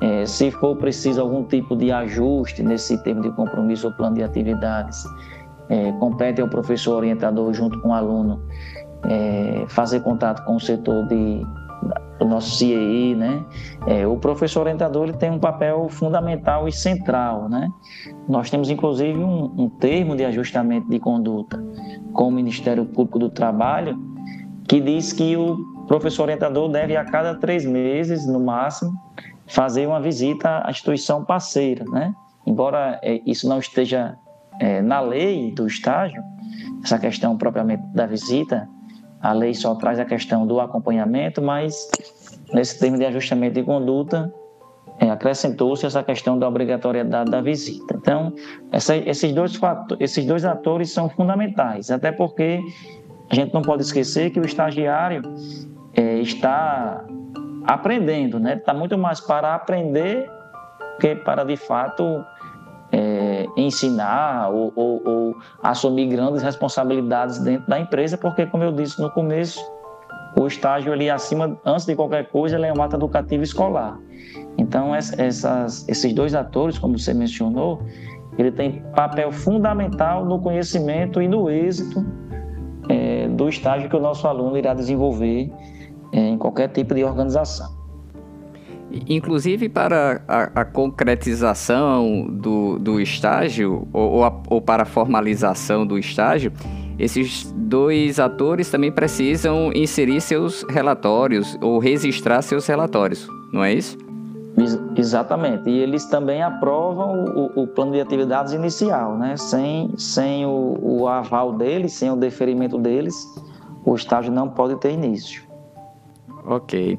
É, 0.00 0.24
se 0.26 0.50
for 0.52 0.76
preciso 0.76 1.20
algum 1.20 1.42
tipo 1.42 1.74
de 1.74 1.90
ajuste 1.90 2.62
nesse 2.62 2.96
termo 3.02 3.20
de 3.20 3.32
compromisso 3.32 3.88
ou 3.88 3.92
plano 3.92 4.14
de 4.14 4.22
atividades, 4.22 5.02
é, 5.68 5.90
compete 5.92 6.40
ao 6.40 6.48
professor 6.48 6.96
orientador 6.96 7.52
junto 7.52 7.80
com 7.80 7.88
o 7.88 7.92
aluno 7.92 8.40
é, 9.04 9.64
fazer 9.68 10.00
contato 10.00 10.44
com 10.44 10.56
o 10.56 10.60
setor 10.60 11.06
de 11.06 11.42
o 12.20 12.24
nosso 12.24 12.56
CIEI, 12.56 13.14
né? 13.14 13.44
É, 13.86 14.06
o 14.06 14.16
professor 14.16 14.60
orientador 14.60 15.04
ele 15.08 15.16
tem 15.16 15.30
um 15.30 15.38
papel 15.38 15.88
fundamental 15.88 16.68
e 16.68 16.72
central, 16.72 17.48
né? 17.48 17.68
Nós 18.28 18.50
temos 18.50 18.70
inclusive 18.70 19.18
um, 19.18 19.44
um 19.56 19.68
termo 19.68 20.16
de 20.16 20.24
ajustamento 20.24 20.88
de 20.88 20.98
conduta 20.98 21.62
com 22.12 22.28
o 22.28 22.30
Ministério 22.30 22.84
Público 22.84 23.18
do 23.18 23.30
Trabalho 23.30 23.98
que 24.68 24.80
diz 24.80 25.12
que 25.12 25.36
o 25.36 25.56
professor 25.86 26.24
orientador 26.24 26.68
deve 26.68 26.94
a 26.96 27.04
cada 27.04 27.34
três 27.34 27.64
meses, 27.64 28.26
no 28.26 28.38
máximo, 28.38 28.92
fazer 29.46 29.86
uma 29.86 30.00
visita 30.00 30.62
à 30.64 30.70
instituição 30.70 31.24
parceira, 31.24 31.84
né? 31.86 32.14
Embora 32.46 33.00
é, 33.02 33.20
isso 33.24 33.48
não 33.48 33.58
esteja 33.58 34.16
é, 34.60 34.82
na 34.82 35.00
lei 35.00 35.52
do 35.52 35.66
estágio, 35.66 36.22
essa 36.84 36.98
questão 36.98 37.36
propriamente 37.36 37.82
da 37.94 38.06
visita, 38.06 38.68
a 39.20 39.32
lei 39.32 39.54
só 39.54 39.74
traz 39.74 39.98
a 39.98 40.04
questão 40.04 40.46
do 40.46 40.60
acompanhamento, 40.60 41.42
mas 41.42 41.90
nesse 42.52 42.78
termo 42.78 42.98
de 42.98 43.04
ajustamento 43.04 43.54
de 43.54 43.62
conduta, 43.62 44.32
é, 44.98 45.10
acrescentou-se 45.10 45.86
essa 45.86 46.02
questão 46.02 46.38
da 46.38 46.48
obrigatoriedade 46.48 47.30
da 47.30 47.40
visita. 47.40 47.94
Então, 47.96 48.32
essa, 48.72 48.96
esses, 48.96 49.32
dois 49.32 49.58
esses 50.00 50.24
dois 50.24 50.44
atores 50.44 50.90
são 50.90 51.08
fundamentais, 51.08 51.90
até 51.90 52.10
porque 52.10 52.60
a 53.30 53.34
gente 53.34 53.52
não 53.54 53.62
pode 53.62 53.82
esquecer 53.82 54.30
que 54.30 54.40
o 54.40 54.44
estagiário 54.44 55.22
é, 55.94 56.18
está 56.20 57.04
aprendendo, 57.64 58.40
né? 58.40 58.54
Está 58.54 58.72
muito 58.72 58.96
mais 58.96 59.20
para 59.20 59.54
aprender 59.54 60.28
que 60.98 61.14
para, 61.14 61.44
de 61.44 61.56
fato, 61.56 62.24
ensinar 63.60 64.50
ou, 64.50 64.72
ou, 64.74 65.02
ou 65.04 65.36
assumir 65.62 66.06
grandes 66.06 66.42
responsabilidades 66.42 67.38
dentro 67.38 67.68
da 67.68 67.78
empresa, 67.78 68.16
porque, 68.16 68.46
como 68.46 68.64
eu 68.64 68.72
disse 68.72 69.00
no 69.00 69.10
começo, 69.10 69.60
o 70.38 70.46
estágio 70.46 70.92
ali 70.92 71.10
acima, 71.10 71.58
antes 71.64 71.84
de 71.84 71.96
qualquer 71.96 72.28
coisa, 72.28 72.56
ele 72.56 72.66
é 72.66 72.72
um 72.72 72.82
ato 72.82 72.96
educativo 72.96 73.42
escolar. 73.42 73.98
Então, 74.56 74.94
essas, 74.94 75.88
esses 75.88 76.12
dois 76.12 76.34
atores, 76.34 76.78
como 76.78 76.98
você 76.98 77.14
mencionou, 77.14 77.82
ele 78.36 78.52
tem 78.52 78.82
papel 78.94 79.32
fundamental 79.32 80.24
no 80.24 80.38
conhecimento 80.40 81.20
e 81.20 81.26
no 81.26 81.50
êxito 81.50 82.04
é, 82.88 83.28
do 83.28 83.48
estágio 83.48 83.88
que 83.88 83.96
o 83.96 84.00
nosso 84.00 84.26
aluno 84.28 84.56
irá 84.56 84.74
desenvolver 84.74 85.52
é, 86.12 86.20
em 86.20 86.38
qualquer 86.38 86.68
tipo 86.68 86.94
de 86.94 87.04
organização. 87.04 87.77
Inclusive 89.08 89.68
para 89.68 90.22
a, 90.26 90.60
a 90.60 90.64
concretização 90.64 92.26
do, 92.30 92.78
do 92.78 93.00
estágio 93.00 93.86
ou, 93.92 94.12
ou, 94.12 94.24
a, 94.24 94.42
ou 94.48 94.62
para 94.62 94.84
a 94.84 94.86
formalização 94.86 95.86
do 95.86 95.98
estágio, 95.98 96.52
esses 96.98 97.52
dois 97.54 98.18
atores 98.18 98.70
também 98.70 98.90
precisam 98.90 99.70
inserir 99.74 100.20
seus 100.20 100.64
relatórios 100.68 101.56
ou 101.60 101.78
registrar 101.78 102.40
seus 102.42 102.66
relatórios, 102.66 103.28
não 103.52 103.62
é 103.62 103.72
isso? 103.72 103.98
Exatamente. 104.96 105.70
E 105.70 105.78
eles 105.78 106.06
também 106.06 106.42
aprovam 106.42 107.24
o, 107.26 107.62
o, 107.62 107.66
plano 107.66 107.92
de 107.92 108.00
atividades 108.00 108.52
inicial, 108.52 109.16
né? 109.16 109.36
Sem, 109.36 109.90
sem 109.96 110.44
o, 110.44 110.78
o 110.82 111.06
aval 111.06 111.52
deles, 111.52 111.92
sem 111.92 112.10
o 112.10 112.16
deferimento 112.16 112.76
deles, 112.76 113.14
o 113.84 113.94
estágio 113.94 114.32
não 114.32 114.48
pode 114.48 114.74
ter 114.76 114.92
início. 114.92 115.42
Ok. 116.44 116.98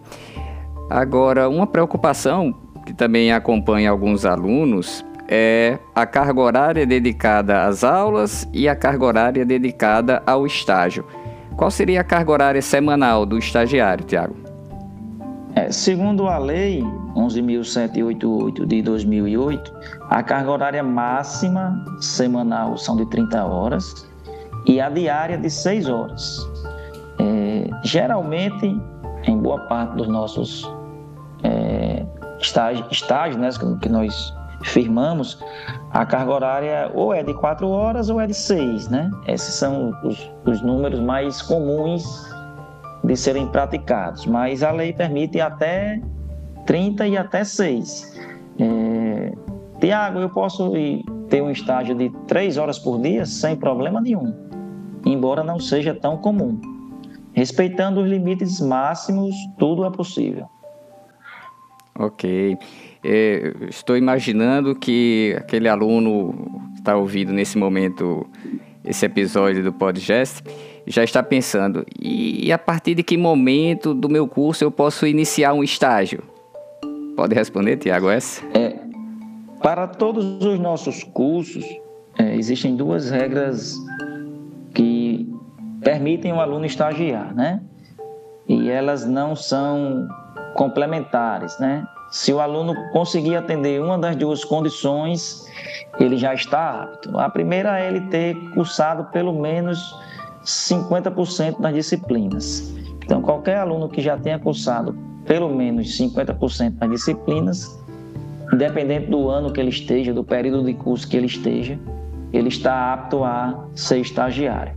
Agora, 0.90 1.48
uma 1.48 1.68
preocupação 1.68 2.56
que 2.86 2.94
também 2.94 3.32
acompanha 3.32 3.92
alguns 3.92 4.26
alunos 4.26 5.06
é 5.28 5.78
a 5.94 6.08
carga 6.08 6.42
horária 6.42 6.88
dedicada 6.88 7.66
às 7.66 7.84
aulas 7.84 8.48
e 8.52 8.68
a 8.68 8.76
carga 8.76 9.06
horária 9.06 9.46
dedicada 9.46 10.24
ao 10.26 10.48
estágio. 10.48 11.06
Qual 11.56 11.70
seria 11.70 12.02
a 12.02 12.04
carga 12.04 12.32
horária 12.32 12.62
semanal 12.62 13.28
do 13.28 13.38
estagiário, 13.38 14.04
Tiago? 14.06 14.36
É, 15.54 15.72
segundo 15.72 16.28
a 16.28 16.40
lei 16.40 16.82
11.788 17.16 18.66
de 18.66 18.82
2008, 18.82 19.72
a 20.10 20.24
carga 20.24 20.52
horária 20.52 20.82
máxima 20.82 21.86
semanal 22.00 22.78
são 22.78 22.96
de 22.98 23.06
30 23.08 23.46
horas 23.46 24.10
e 24.66 24.82
a 24.82 24.90
diária 24.90 25.38
de 25.38 25.50
6 25.50 25.88
horas. 25.90 26.50
É, 27.20 27.70
geralmente, 27.84 28.76
em 29.28 29.38
boa 29.38 29.60
parte 29.68 29.96
dos 29.96 30.08
nossos 30.08 30.79
é, 31.44 32.06
estágios, 32.40 32.88
estágios 32.92 33.38
né, 33.38 33.50
que 33.82 33.90
nós 33.90 34.34
firmamos, 34.64 35.40
a 35.92 36.06
carga 36.06 36.32
horária 36.32 36.92
ou 36.94 37.14
é 37.14 37.24
de 37.24 37.34
4 37.34 37.68
horas 37.68 38.10
ou 38.10 38.20
é 38.20 38.28
de 38.28 38.34
6, 38.34 38.90
né? 38.90 39.10
Esses 39.28 39.56
são 39.56 39.96
os, 40.04 40.32
os 40.46 40.62
números 40.62 41.00
mais 41.00 41.42
comuns 41.42 42.30
de 43.04 43.16
serem 43.16 43.48
praticados, 43.48 44.26
mas 44.26 44.62
a 44.62 44.72
lei 44.72 44.94
permite 44.94 45.40
até 45.40 46.02
30 46.66 47.08
e 47.08 47.18
até 47.18 47.44
6. 47.44 48.20
É... 48.60 49.34
Tiago, 49.80 50.20
eu 50.20 50.30
posso 50.30 50.74
ter 51.30 51.42
um 51.42 51.50
estágio 51.50 51.96
de 51.96 52.10
3 52.28 52.58
horas 52.58 52.78
por 52.78 53.00
dia 53.02 53.26
sem 53.26 53.56
problema 53.56 54.02
nenhum, 54.02 54.34
embora 55.06 55.44
não 55.44 55.60
seja 55.60 55.94
tão 55.94 56.18
comum. 56.18 56.60
Respeitando 57.32 58.02
os 58.02 58.10
limites 58.10 58.60
máximos, 58.60 59.34
tudo 59.58 59.86
é 59.86 59.92
possível. 59.92 60.50
Ok. 62.00 62.58
É, 63.04 63.54
estou 63.70 63.98
imaginando 63.98 64.74
que 64.74 65.36
aquele 65.38 65.68
aluno 65.68 66.34
que 66.74 66.80
está 66.80 66.96
ouvindo 66.96 67.34
nesse 67.34 67.58
momento 67.58 68.26
esse 68.86 69.06
episódio 69.06 69.62
do 69.62 69.74
podcast 69.74 70.42
já 70.88 71.04
está 71.04 71.22
pensando: 71.22 71.86
e 72.02 72.52
a 72.54 72.58
partir 72.58 72.96
de 72.96 73.04
que 73.04 73.18
momento 73.18 73.94
do 73.94 74.08
meu 74.08 74.28
curso 74.28 74.64
eu 74.64 74.72
posso 74.72 75.06
iniciar 75.06 75.54
um 75.54 75.62
estágio? 75.62 76.24
Pode 77.18 77.36
responder, 77.36 77.76
Tiago, 77.76 78.10
essa? 78.10 78.46
É, 78.58 78.80
para 79.62 79.86
todos 79.86 80.42
os 80.46 80.58
nossos 80.58 81.04
cursos, 81.04 81.66
é, 82.18 82.34
existem 82.36 82.78
duas 82.78 83.12
regras 83.12 83.76
que 84.74 85.30
permitem 85.82 86.32
o 86.32 86.40
aluno 86.40 86.66
estagiar, 86.66 87.36
né? 87.36 87.62
E 88.48 88.70
elas 88.70 89.06
não 89.06 89.36
são 89.36 90.08
complementares, 90.54 91.58
né? 91.60 91.86
Se 92.12 92.34
o 92.34 92.40
aluno 92.40 92.74
conseguir 92.92 93.36
atender 93.36 93.82
uma 93.82 93.98
das 93.98 94.16
duas 94.16 94.44
condições, 94.44 95.48
ele 96.00 96.18
já 96.18 96.34
está 96.34 96.84
apto. 96.84 97.18
A 97.20 97.30
primeira 97.30 97.80
é 97.80 97.88
ele 97.88 98.02
ter 98.08 98.36
cursado 98.52 99.06
pelo 99.12 99.32
menos 99.32 99.96
50% 100.44 101.60
das 101.60 101.74
disciplinas. 101.74 102.74
Então, 103.06 103.22
qualquer 103.22 103.58
aluno 103.58 103.88
que 103.88 104.02
já 104.02 104.18
tenha 104.18 104.40
cursado 104.40 104.98
pelo 105.26 105.50
menos 105.50 105.96
50% 106.00 106.72
das 106.72 106.90
disciplinas, 106.90 107.80
independente 108.52 109.12
do 109.12 109.30
ano 109.30 109.54
que 109.54 109.60
ele 109.60 109.70
esteja, 109.70 110.12
do 110.12 110.24
período 110.24 110.64
de 110.64 110.74
curso 110.74 111.08
que 111.08 111.16
ele 111.16 111.28
esteja, 111.28 111.78
ele 112.34 112.48
está 112.48 112.94
apto 112.94 113.24
a 113.24 113.66
ser 113.76 114.00
estagiário. 114.00 114.74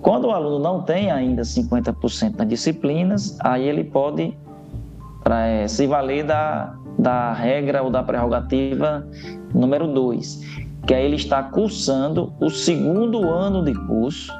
Quando 0.00 0.26
o 0.26 0.30
aluno 0.30 0.58
não 0.58 0.82
tem 0.82 1.10
ainda 1.10 1.42
50% 1.42 2.36
das 2.36 2.48
disciplinas, 2.48 3.36
aí 3.40 3.68
ele 3.68 3.84
pode 3.84 4.36
para 5.22 5.46
é, 5.46 5.68
se 5.68 5.86
valer 5.86 6.24
da, 6.24 6.74
da 6.98 7.32
regra 7.32 7.82
ou 7.82 7.90
da 7.90 8.02
prerrogativa 8.02 9.06
número 9.54 9.86
2, 9.86 10.62
que 10.86 10.94
é 10.94 11.04
ele 11.04 11.16
está 11.16 11.42
cursando 11.42 12.32
o 12.40 12.50
segundo 12.50 13.30
ano 13.30 13.64
de 13.64 13.74
curso, 13.86 14.32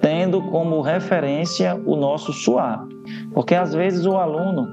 tendo 0.00 0.42
como 0.50 0.80
referência 0.80 1.80
o 1.84 1.96
nosso 1.96 2.32
SUAP. 2.32 2.88
Porque 3.34 3.54
às 3.54 3.74
vezes 3.74 4.06
o 4.06 4.16
aluno 4.16 4.68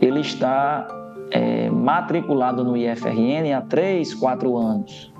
ele 0.00 0.20
está 0.20 0.86
é, 1.30 1.70
matriculado 1.70 2.64
no 2.64 2.76
IFRN 2.76 3.52
há 3.56 3.60
3, 3.60 4.14
4 4.14 4.56
anos, 4.56 5.12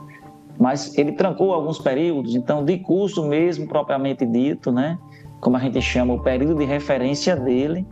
mas 0.58 0.96
ele 0.96 1.12
trancou 1.12 1.52
alguns 1.52 1.78
períodos, 1.78 2.34
então 2.34 2.64
de 2.64 2.78
curso 2.78 3.26
mesmo 3.26 3.68
propriamente 3.68 4.24
dito, 4.24 4.72
né, 4.72 4.98
como 5.40 5.56
a 5.56 5.60
gente 5.60 5.80
chama 5.82 6.14
o 6.14 6.22
período 6.22 6.56
de 6.56 6.64
referência 6.64 7.36
dele, 7.36 7.86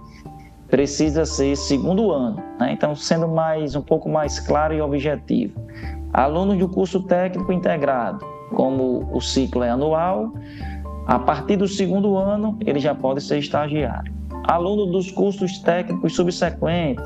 precisa 0.75 1.25
ser 1.25 1.55
segundo 1.57 2.11
ano. 2.11 2.43
Né? 2.59 2.73
Então, 2.73 2.97
sendo 2.97 3.29
mais 3.29 3.77
um 3.77 3.81
pouco 3.81 4.09
mais 4.09 4.41
claro 4.41 4.75
e 4.75 4.81
objetivo. 4.81 5.55
Alunos 6.13 6.59
do 6.59 6.69
curso 6.69 7.01
técnico 7.05 7.53
integrado, 7.53 8.27
como 8.57 9.09
o 9.13 9.21
ciclo 9.21 9.63
é 9.63 9.71
anual, 9.71 10.33
a 11.07 11.17
partir 11.17 11.55
do 11.55 11.69
segundo 11.69 12.17
ano 12.17 12.59
ele 12.67 12.81
já 12.81 12.93
pode 12.93 13.23
ser 13.23 13.39
estagiário. 13.39 14.13
Aluno 14.49 14.87
dos 14.87 15.13
cursos 15.13 15.59
técnicos 15.61 16.17
subsequentes, 16.17 17.05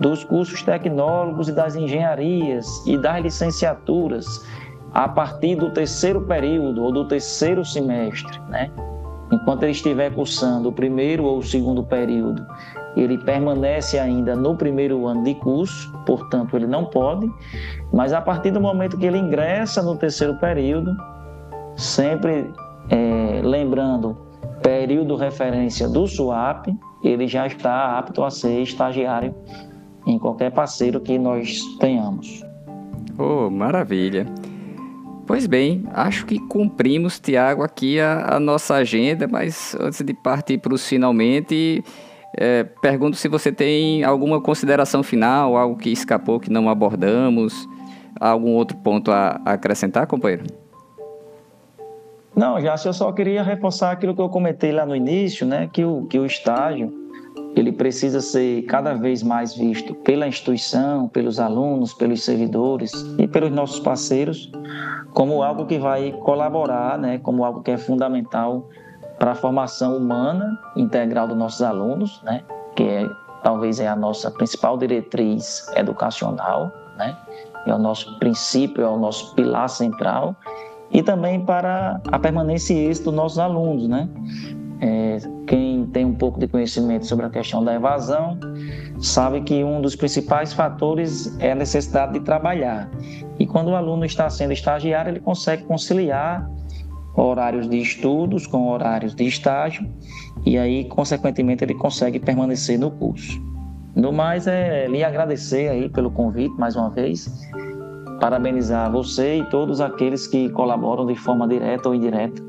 dos 0.00 0.24
cursos 0.24 0.60
tecnólogos 0.64 1.48
e 1.48 1.52
das 1.52 1.76
engenharias 1.76 2.84
e 2.84 2.98
das 2.98 3.22
licenciaturas, 3.22 4.26
a 4.92 5.08
partir 5.08 5.54
do 5.54 5.70
terceiro 5.70 6.22
período 6.22 6.82
ou 6.82 6.90
do 6.90 7.06
terceiro 7.06 7.64
semestre, 7.64 8.40
né? 8.48 8.68
Enquanto 9.30 9.62
ele 9.62 9.72
estiver 9.72 10.12
cursando 10.12 10.70
o 10.70 10.72
primeiro 10.72 11.24
ou 11.24 11.38
o 11.38 11.42
segundo 11.42 11.84
período 11.84 12.46
ele 13.00 13.18
permanece 13.18 13.98
ainda 13.98 14.34
no 14.34 14.56
primeiro 14.56 15.06
ano 15.06 15.22
de 15.22 15.34
curso, 15.34 15.92
portanto, 16.04 16.56
ele 16.56 16.66
não 16.66 16.84
pode, 16.84 17.30
mas 17.92 18.12
a 18.12 18.20
partir 18.20 18.50
do 18.50 18.60
momento 18.60 18.98
que 18.98 19.06
ele 19.06 19.18
ingressa 19.18 19.82
no 19.82 19.96
terceiro 19.96 20.34
período, 20.36 20.96
sempre 21.76 22.50
é, 22.90 23.40
lembrando 23.42 24.16
período 24.62 25.16
referência 25.16 25.88
do 25.88 26.06
SUAP, 26.06 26.68
ele 27.02 27.28
já 27.28 27.46
está 27.46 27.98
apto 27.98 28.24
a 28.24 28.30
ser 28.30 28.62
estagiário 28.62 29.34
em 30.06 30.18
qualquer 30.18 30.50
parceiro 30.50 31.00
que 31.00 31.18
nós 31.18 31.60
tenhamos. 31.78 32.42
Oh, 33.18 33.50
maravilha! 33.50 34.26
Pois 35.26 35.46
bem, 35.46 35.84
acho 35.92 36.24
que 36.24 36.38
cumprimos, 36.38 37.20
Tiago, 37.20 37.62
aqui 37.62 38.00
a, 38.00 38.36
a 38.36 38.40
nossa 38.40 38.76
agenda, 38.76 39.28
mas 39.28 39.76
antes 39.78 40.02
de 40.02 40.14
partir 40.14 40.56
para 40.58 40.72
os 40.72 40.88
finalmente, 40.88 41.84
é, 42.36 42.64
pergunto 42.64 43.16
se 43.16 43.28
você 43.28 43.50
tem 43.50 44.04
alguma 44.04 44.40
consideração 44.40 45.02
final, 45.02 45.56
algo 45.56 45.76
que 45.76 45.90
escapou 45.90 46.38
que 46.38 46.50
não 46.50 46.68
abordamos, 46.68 47.68
algum 48.20 48.54
outro 48.54 48.76
ponto 48.78 49.10
a, 49.10 49.40
a 49.44 49.52
acrescentar, 49.52 50.06
companheiro? 50.06 50.44
Não, 52.34 52.60
já 52.60 52.76
eu 52.84 52.92
só 52.92 53.10
queria 53.10 53.42
reforçar 53.42 53.90
aquilo 53.90 54.14
que 54.14 54.20
eu 54.20 54.28
comentei 54.28 54.70
lá 54.70 54.86
no 54.86 54.94
início, 54.94 55.46
né, 55.46 55.68
que 55.72 55.84
o, 55.84 56.06
que 56.06 56.18
o 56.18 56.24
estágio 56.24 56.92
ele 57.56 57.72
precisa 57.72 58.20
ser 58.20 58.62
cada 58.62 58.94
vez 58.94 59.22
mais 59.22 59.56
visto 59.56 59.94
pela 59.94 60.28
instituição, 60.28 61.08
pelos 61.08 61.40
alunos, 61.40 61.92
pelos 61.92 62.22
servidores 62.22 62.92
e 63.18 63.26
pelos 63.26 63.50
nossos 63.50 63.80
parceiros 63.80 64.52
como 65.12 65.42
algo 65.42 65.66
que 65.66 65.78
vai 65.78 66.12
colaborar, 66.12 66.96
né, 66.96 67.18
como 67.18 67.44
algo 67.44 67.62
que 67.62 67.72
é 67.72 67.76
fundamental 67.76 68.68
para 69.18 69.32
a 69.32 69.34
formação 69.34 69.96
humana 69.96 70.58
integral 70.76 71.26
dos 71.26 71.36
nossos 71.36 71.62
alunos, 71.62 72.22
né, 72.22 72.42
que 72.76 72.84
é, 72.84 73.08
talvez 73.42 73.80
é 73.80 73.88
a 73.88 73.96
nossa 73.96 74.30
principal 74.30 74.78
diretriz 74.78 75.66
educacional, 75.76 76.72
né, 76.96 77.16
é 77.66 77.74
o 77.74 77.78
nosso 77.78 78.18
princípio, 78.18 78.84
é 78.84 78.88
o 78.88 78.98
nosso 78.98 79.34
pilar 79.34 79.68
central 79.68 80.36
e 80.90 81.02
também 81.02 81.44
para 81.44 82.00
a 82.10 82.18
permanência 82.18 82.72
e 82.72 82.86
êxito 82.86 83.06
dos 83.06 83.14
nossos 83.14 83.38
alunos, 83.38 83.86
né? 83.88 84.08
É, 84.80 85.18
quem 85.46 85.86
tem 85.86 86.04
um 86.04 86.14
pouco 86.14 86.38
de 86.38 86.46
conhecimento 86.46 87.04
sobre 87.04 87.26
a 87.26 87.30
questão 87.30 87.64
da 87.64 87.74
evasão 87.74 88.38
sabe 89.00 89.40
que 89.40 89.64
um 89.64 89.80
dos 89.80 89.96
principais 89.96 90.52
fatores 90.52 91.36
é 91.40 91.50
a 91.50 91.54
necessidade 91.54 92.12
de 92.12 92.20
trabalhar. 92.20 92.88
E 93.40 93.46
quando 93.46 93.68
o 93.68 93.76
aluno 93.76 94.04
está 94.04 94.30
sendo 94.30 94.52
estagiário, 94.52 95.10
ele 95.10 95.20
consegue 95.20 95.64
conciliar 95.64 96.48
horários 97.22 97.68
de 97.68 97.80
estudos 97.80 98.46
com 98.46 98.70
horários 98.70 99.14
de 99.14 99.24
estágio 99.24 99.86
e 100.46 100.56
aí, 100.56 100.84
consequentemente, 100.84 101.64
ele 101.64 101.74
consegue 101.74 102.18
permanecer 102.18 102.78
no 102.78 102.90
curso. 102.90 103.40
No 103.94 104.12
mais, 104.12 104.46
é 104.46 104.86
lhe 104.86 105.02
agradecer 105.02 105.68
aí 105.68 105.88
pelo 105.88 106.10
convite 106.10 106.54
mais 106.58 106.76
uma 106.76 106.88
vez, 106.90 107.28
parabenizar 108.20 108.90
você 108.90 109.38
e 109.38 109.44
todos 109.50 109.80
aqueles 109.80 110.26
que 110.26 110.48
colaboram 110.50 111.06
de 111.06 111.16
forma 111.16 111.48
direta 111.48 111.88
ou 111.88 111.94
indireta 111.94 112.42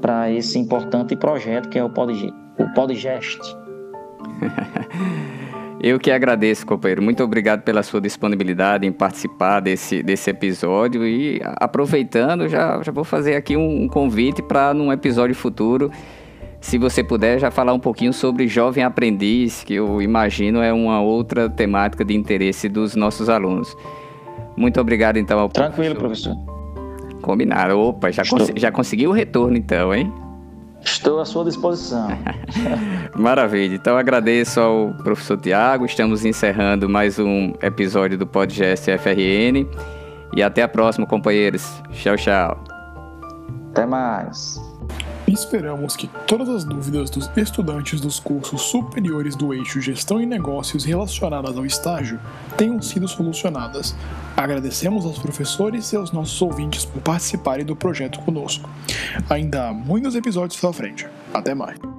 para 0.00 0.30
esse 0.30 0.58
importante 0.58 1.14
projeto 1.14 1.68
que 1.68 1.78
é 1.78 1.84
o, 1.84 1.90
Pod, 1.90 2.12
o 2.58 2.74
Podgest. 2.74 3.40
Eu 5.82 5.98
que 5.98 6.12
agradeço, 6.12 6.64
companheiro. 6.64 7.02
Muito 7.02 7.24
obrigado 7.24 7.62
pela 7.62 7.82
sua 7.82 8.00
disponibilidade 8.00 8.86
em 8.86 8.92
participar 8.92 9.58
desse, 9.58 10.00
desse 10.00 10.30
episódio. 10.30 11.04
E 11.04 11.40
aproveitando, 11.56 12.48
já, 12.48 12.80
já 12.82 12.92
vou 12.92 13.02
fazer 13.02 13.34
aqui 13.34 13.56
um, 13.56 13.82
um 13.82 13.88
convite 13.88 14.40
para 14.40 14.72
num 14.72 14.92
episódio 14.92 15.34
futuro, 15.34 15.90
se 16.60 16.78
você 16.78 17.02
puder, 17.02 17.40
já 17.40 17.50
falar 17.50 17.72
um 17.72 17.80
pouquinho 17.80 18.12
sobre 18.12 18.46
jovem 18.46 18.84
aprendiz, 18.84 19.64
que 19.64 19.74
eu 19.74 20.00
imagino 20.00 20.62
é 20.62 20.72
uma 20.72 21.00
outra 21.00 21.50
temática 21.50 22.04
de 22.04 22.14
interesse 22.14 22.68
dos 22.68 22.94
nossos 22.94 23.28
alunos. 23.28 23.76
Muito 24.56 24.80
obrigado, 24.80 25.16
então, 25.16 25.40
ao 25.40 25.48
Tranquilo, 25.48 25.96
professor. 25.96 26.36
professor. 26.36 27.20
Combinado. 27.20 27.76
Opa, 27.76 28.12
já, 28.12 28.22
cons 28.24 28.52
já 28.54 28.70
conseguiu 28.70 29.10
o 29.10 29.12
retorno 29.12 29.56
então, 29.56 29.92
hein? 29.92 30.12
Estou 30.84 31.20
à 31.20 31.24
sua 31.24 31.44
disposição. 31.44 32.08
Maravilha. 33.16 33.74
Então 33.74 33.96
agradeço 33.96 34.60
ao 34.60 34.94
professor 35.02 35.38
Tiago. 35.38 35.84
Estamos 35.84 36.24
encerrando 36.24 36.88
mais 36.88 37.18
um 37.18 37.52
episódio 37.62 38.18
do 38.18 38.26
Podcast 38.26 38.90
FRN. 38.98 39.66
E 40.34 40.42
até 40.42 40.62
a 40.62 40.68
próxima, 40.68 41.06
companheiros. 41.06 41.82
Tchau, 41.92 42.16
tchau. 42.16 42.64
Até 43.70 43.86
mais. 43.86 44.71
Esperamos 45.26 45.96
que 45.96 46.08
todas 46.26 46.48
as 46.48 46.64
dúvidas 46.64 47.08
dos 47.08 47.30
estudantes 47.36 48.00
dos 48.00 48.18
cursos 48.18 48.62
superiores 48.62 49.36
do 49.36 49.54
eixo 49.54 49.80
Gestão 49.80 50.20
e 50.20 50.26
Negócios 50.26 50.84
relacionadas 50.84 51.56
ao 51.56 51.64
estágio 51.64 52.20
tenham 52.56 52.82
sido 52.82 53.06
solucionadas. 53.06 53.94
Agradecemos 54.36 55.04
aos 55.04 55.18
professores 55.18 55.92
e 55.92 55.96
aos 55.96 56.10
nossos 56.10 56.40
ouvintes 56.42 56.84
por 56.84 57.00
participarem 57.02 57.64
do 57.64 57.76
projeto 57.76 58.18
conosco. 58.20 58.68
Ainda 59.30 59.68
há 59.68 59.72
muitos 59.72 60.14
episódios 60.14 60.60
pela 60.60 60.72
frente. 60.72 61.06
Até 61.32 61.54
mais. 61.54 61.91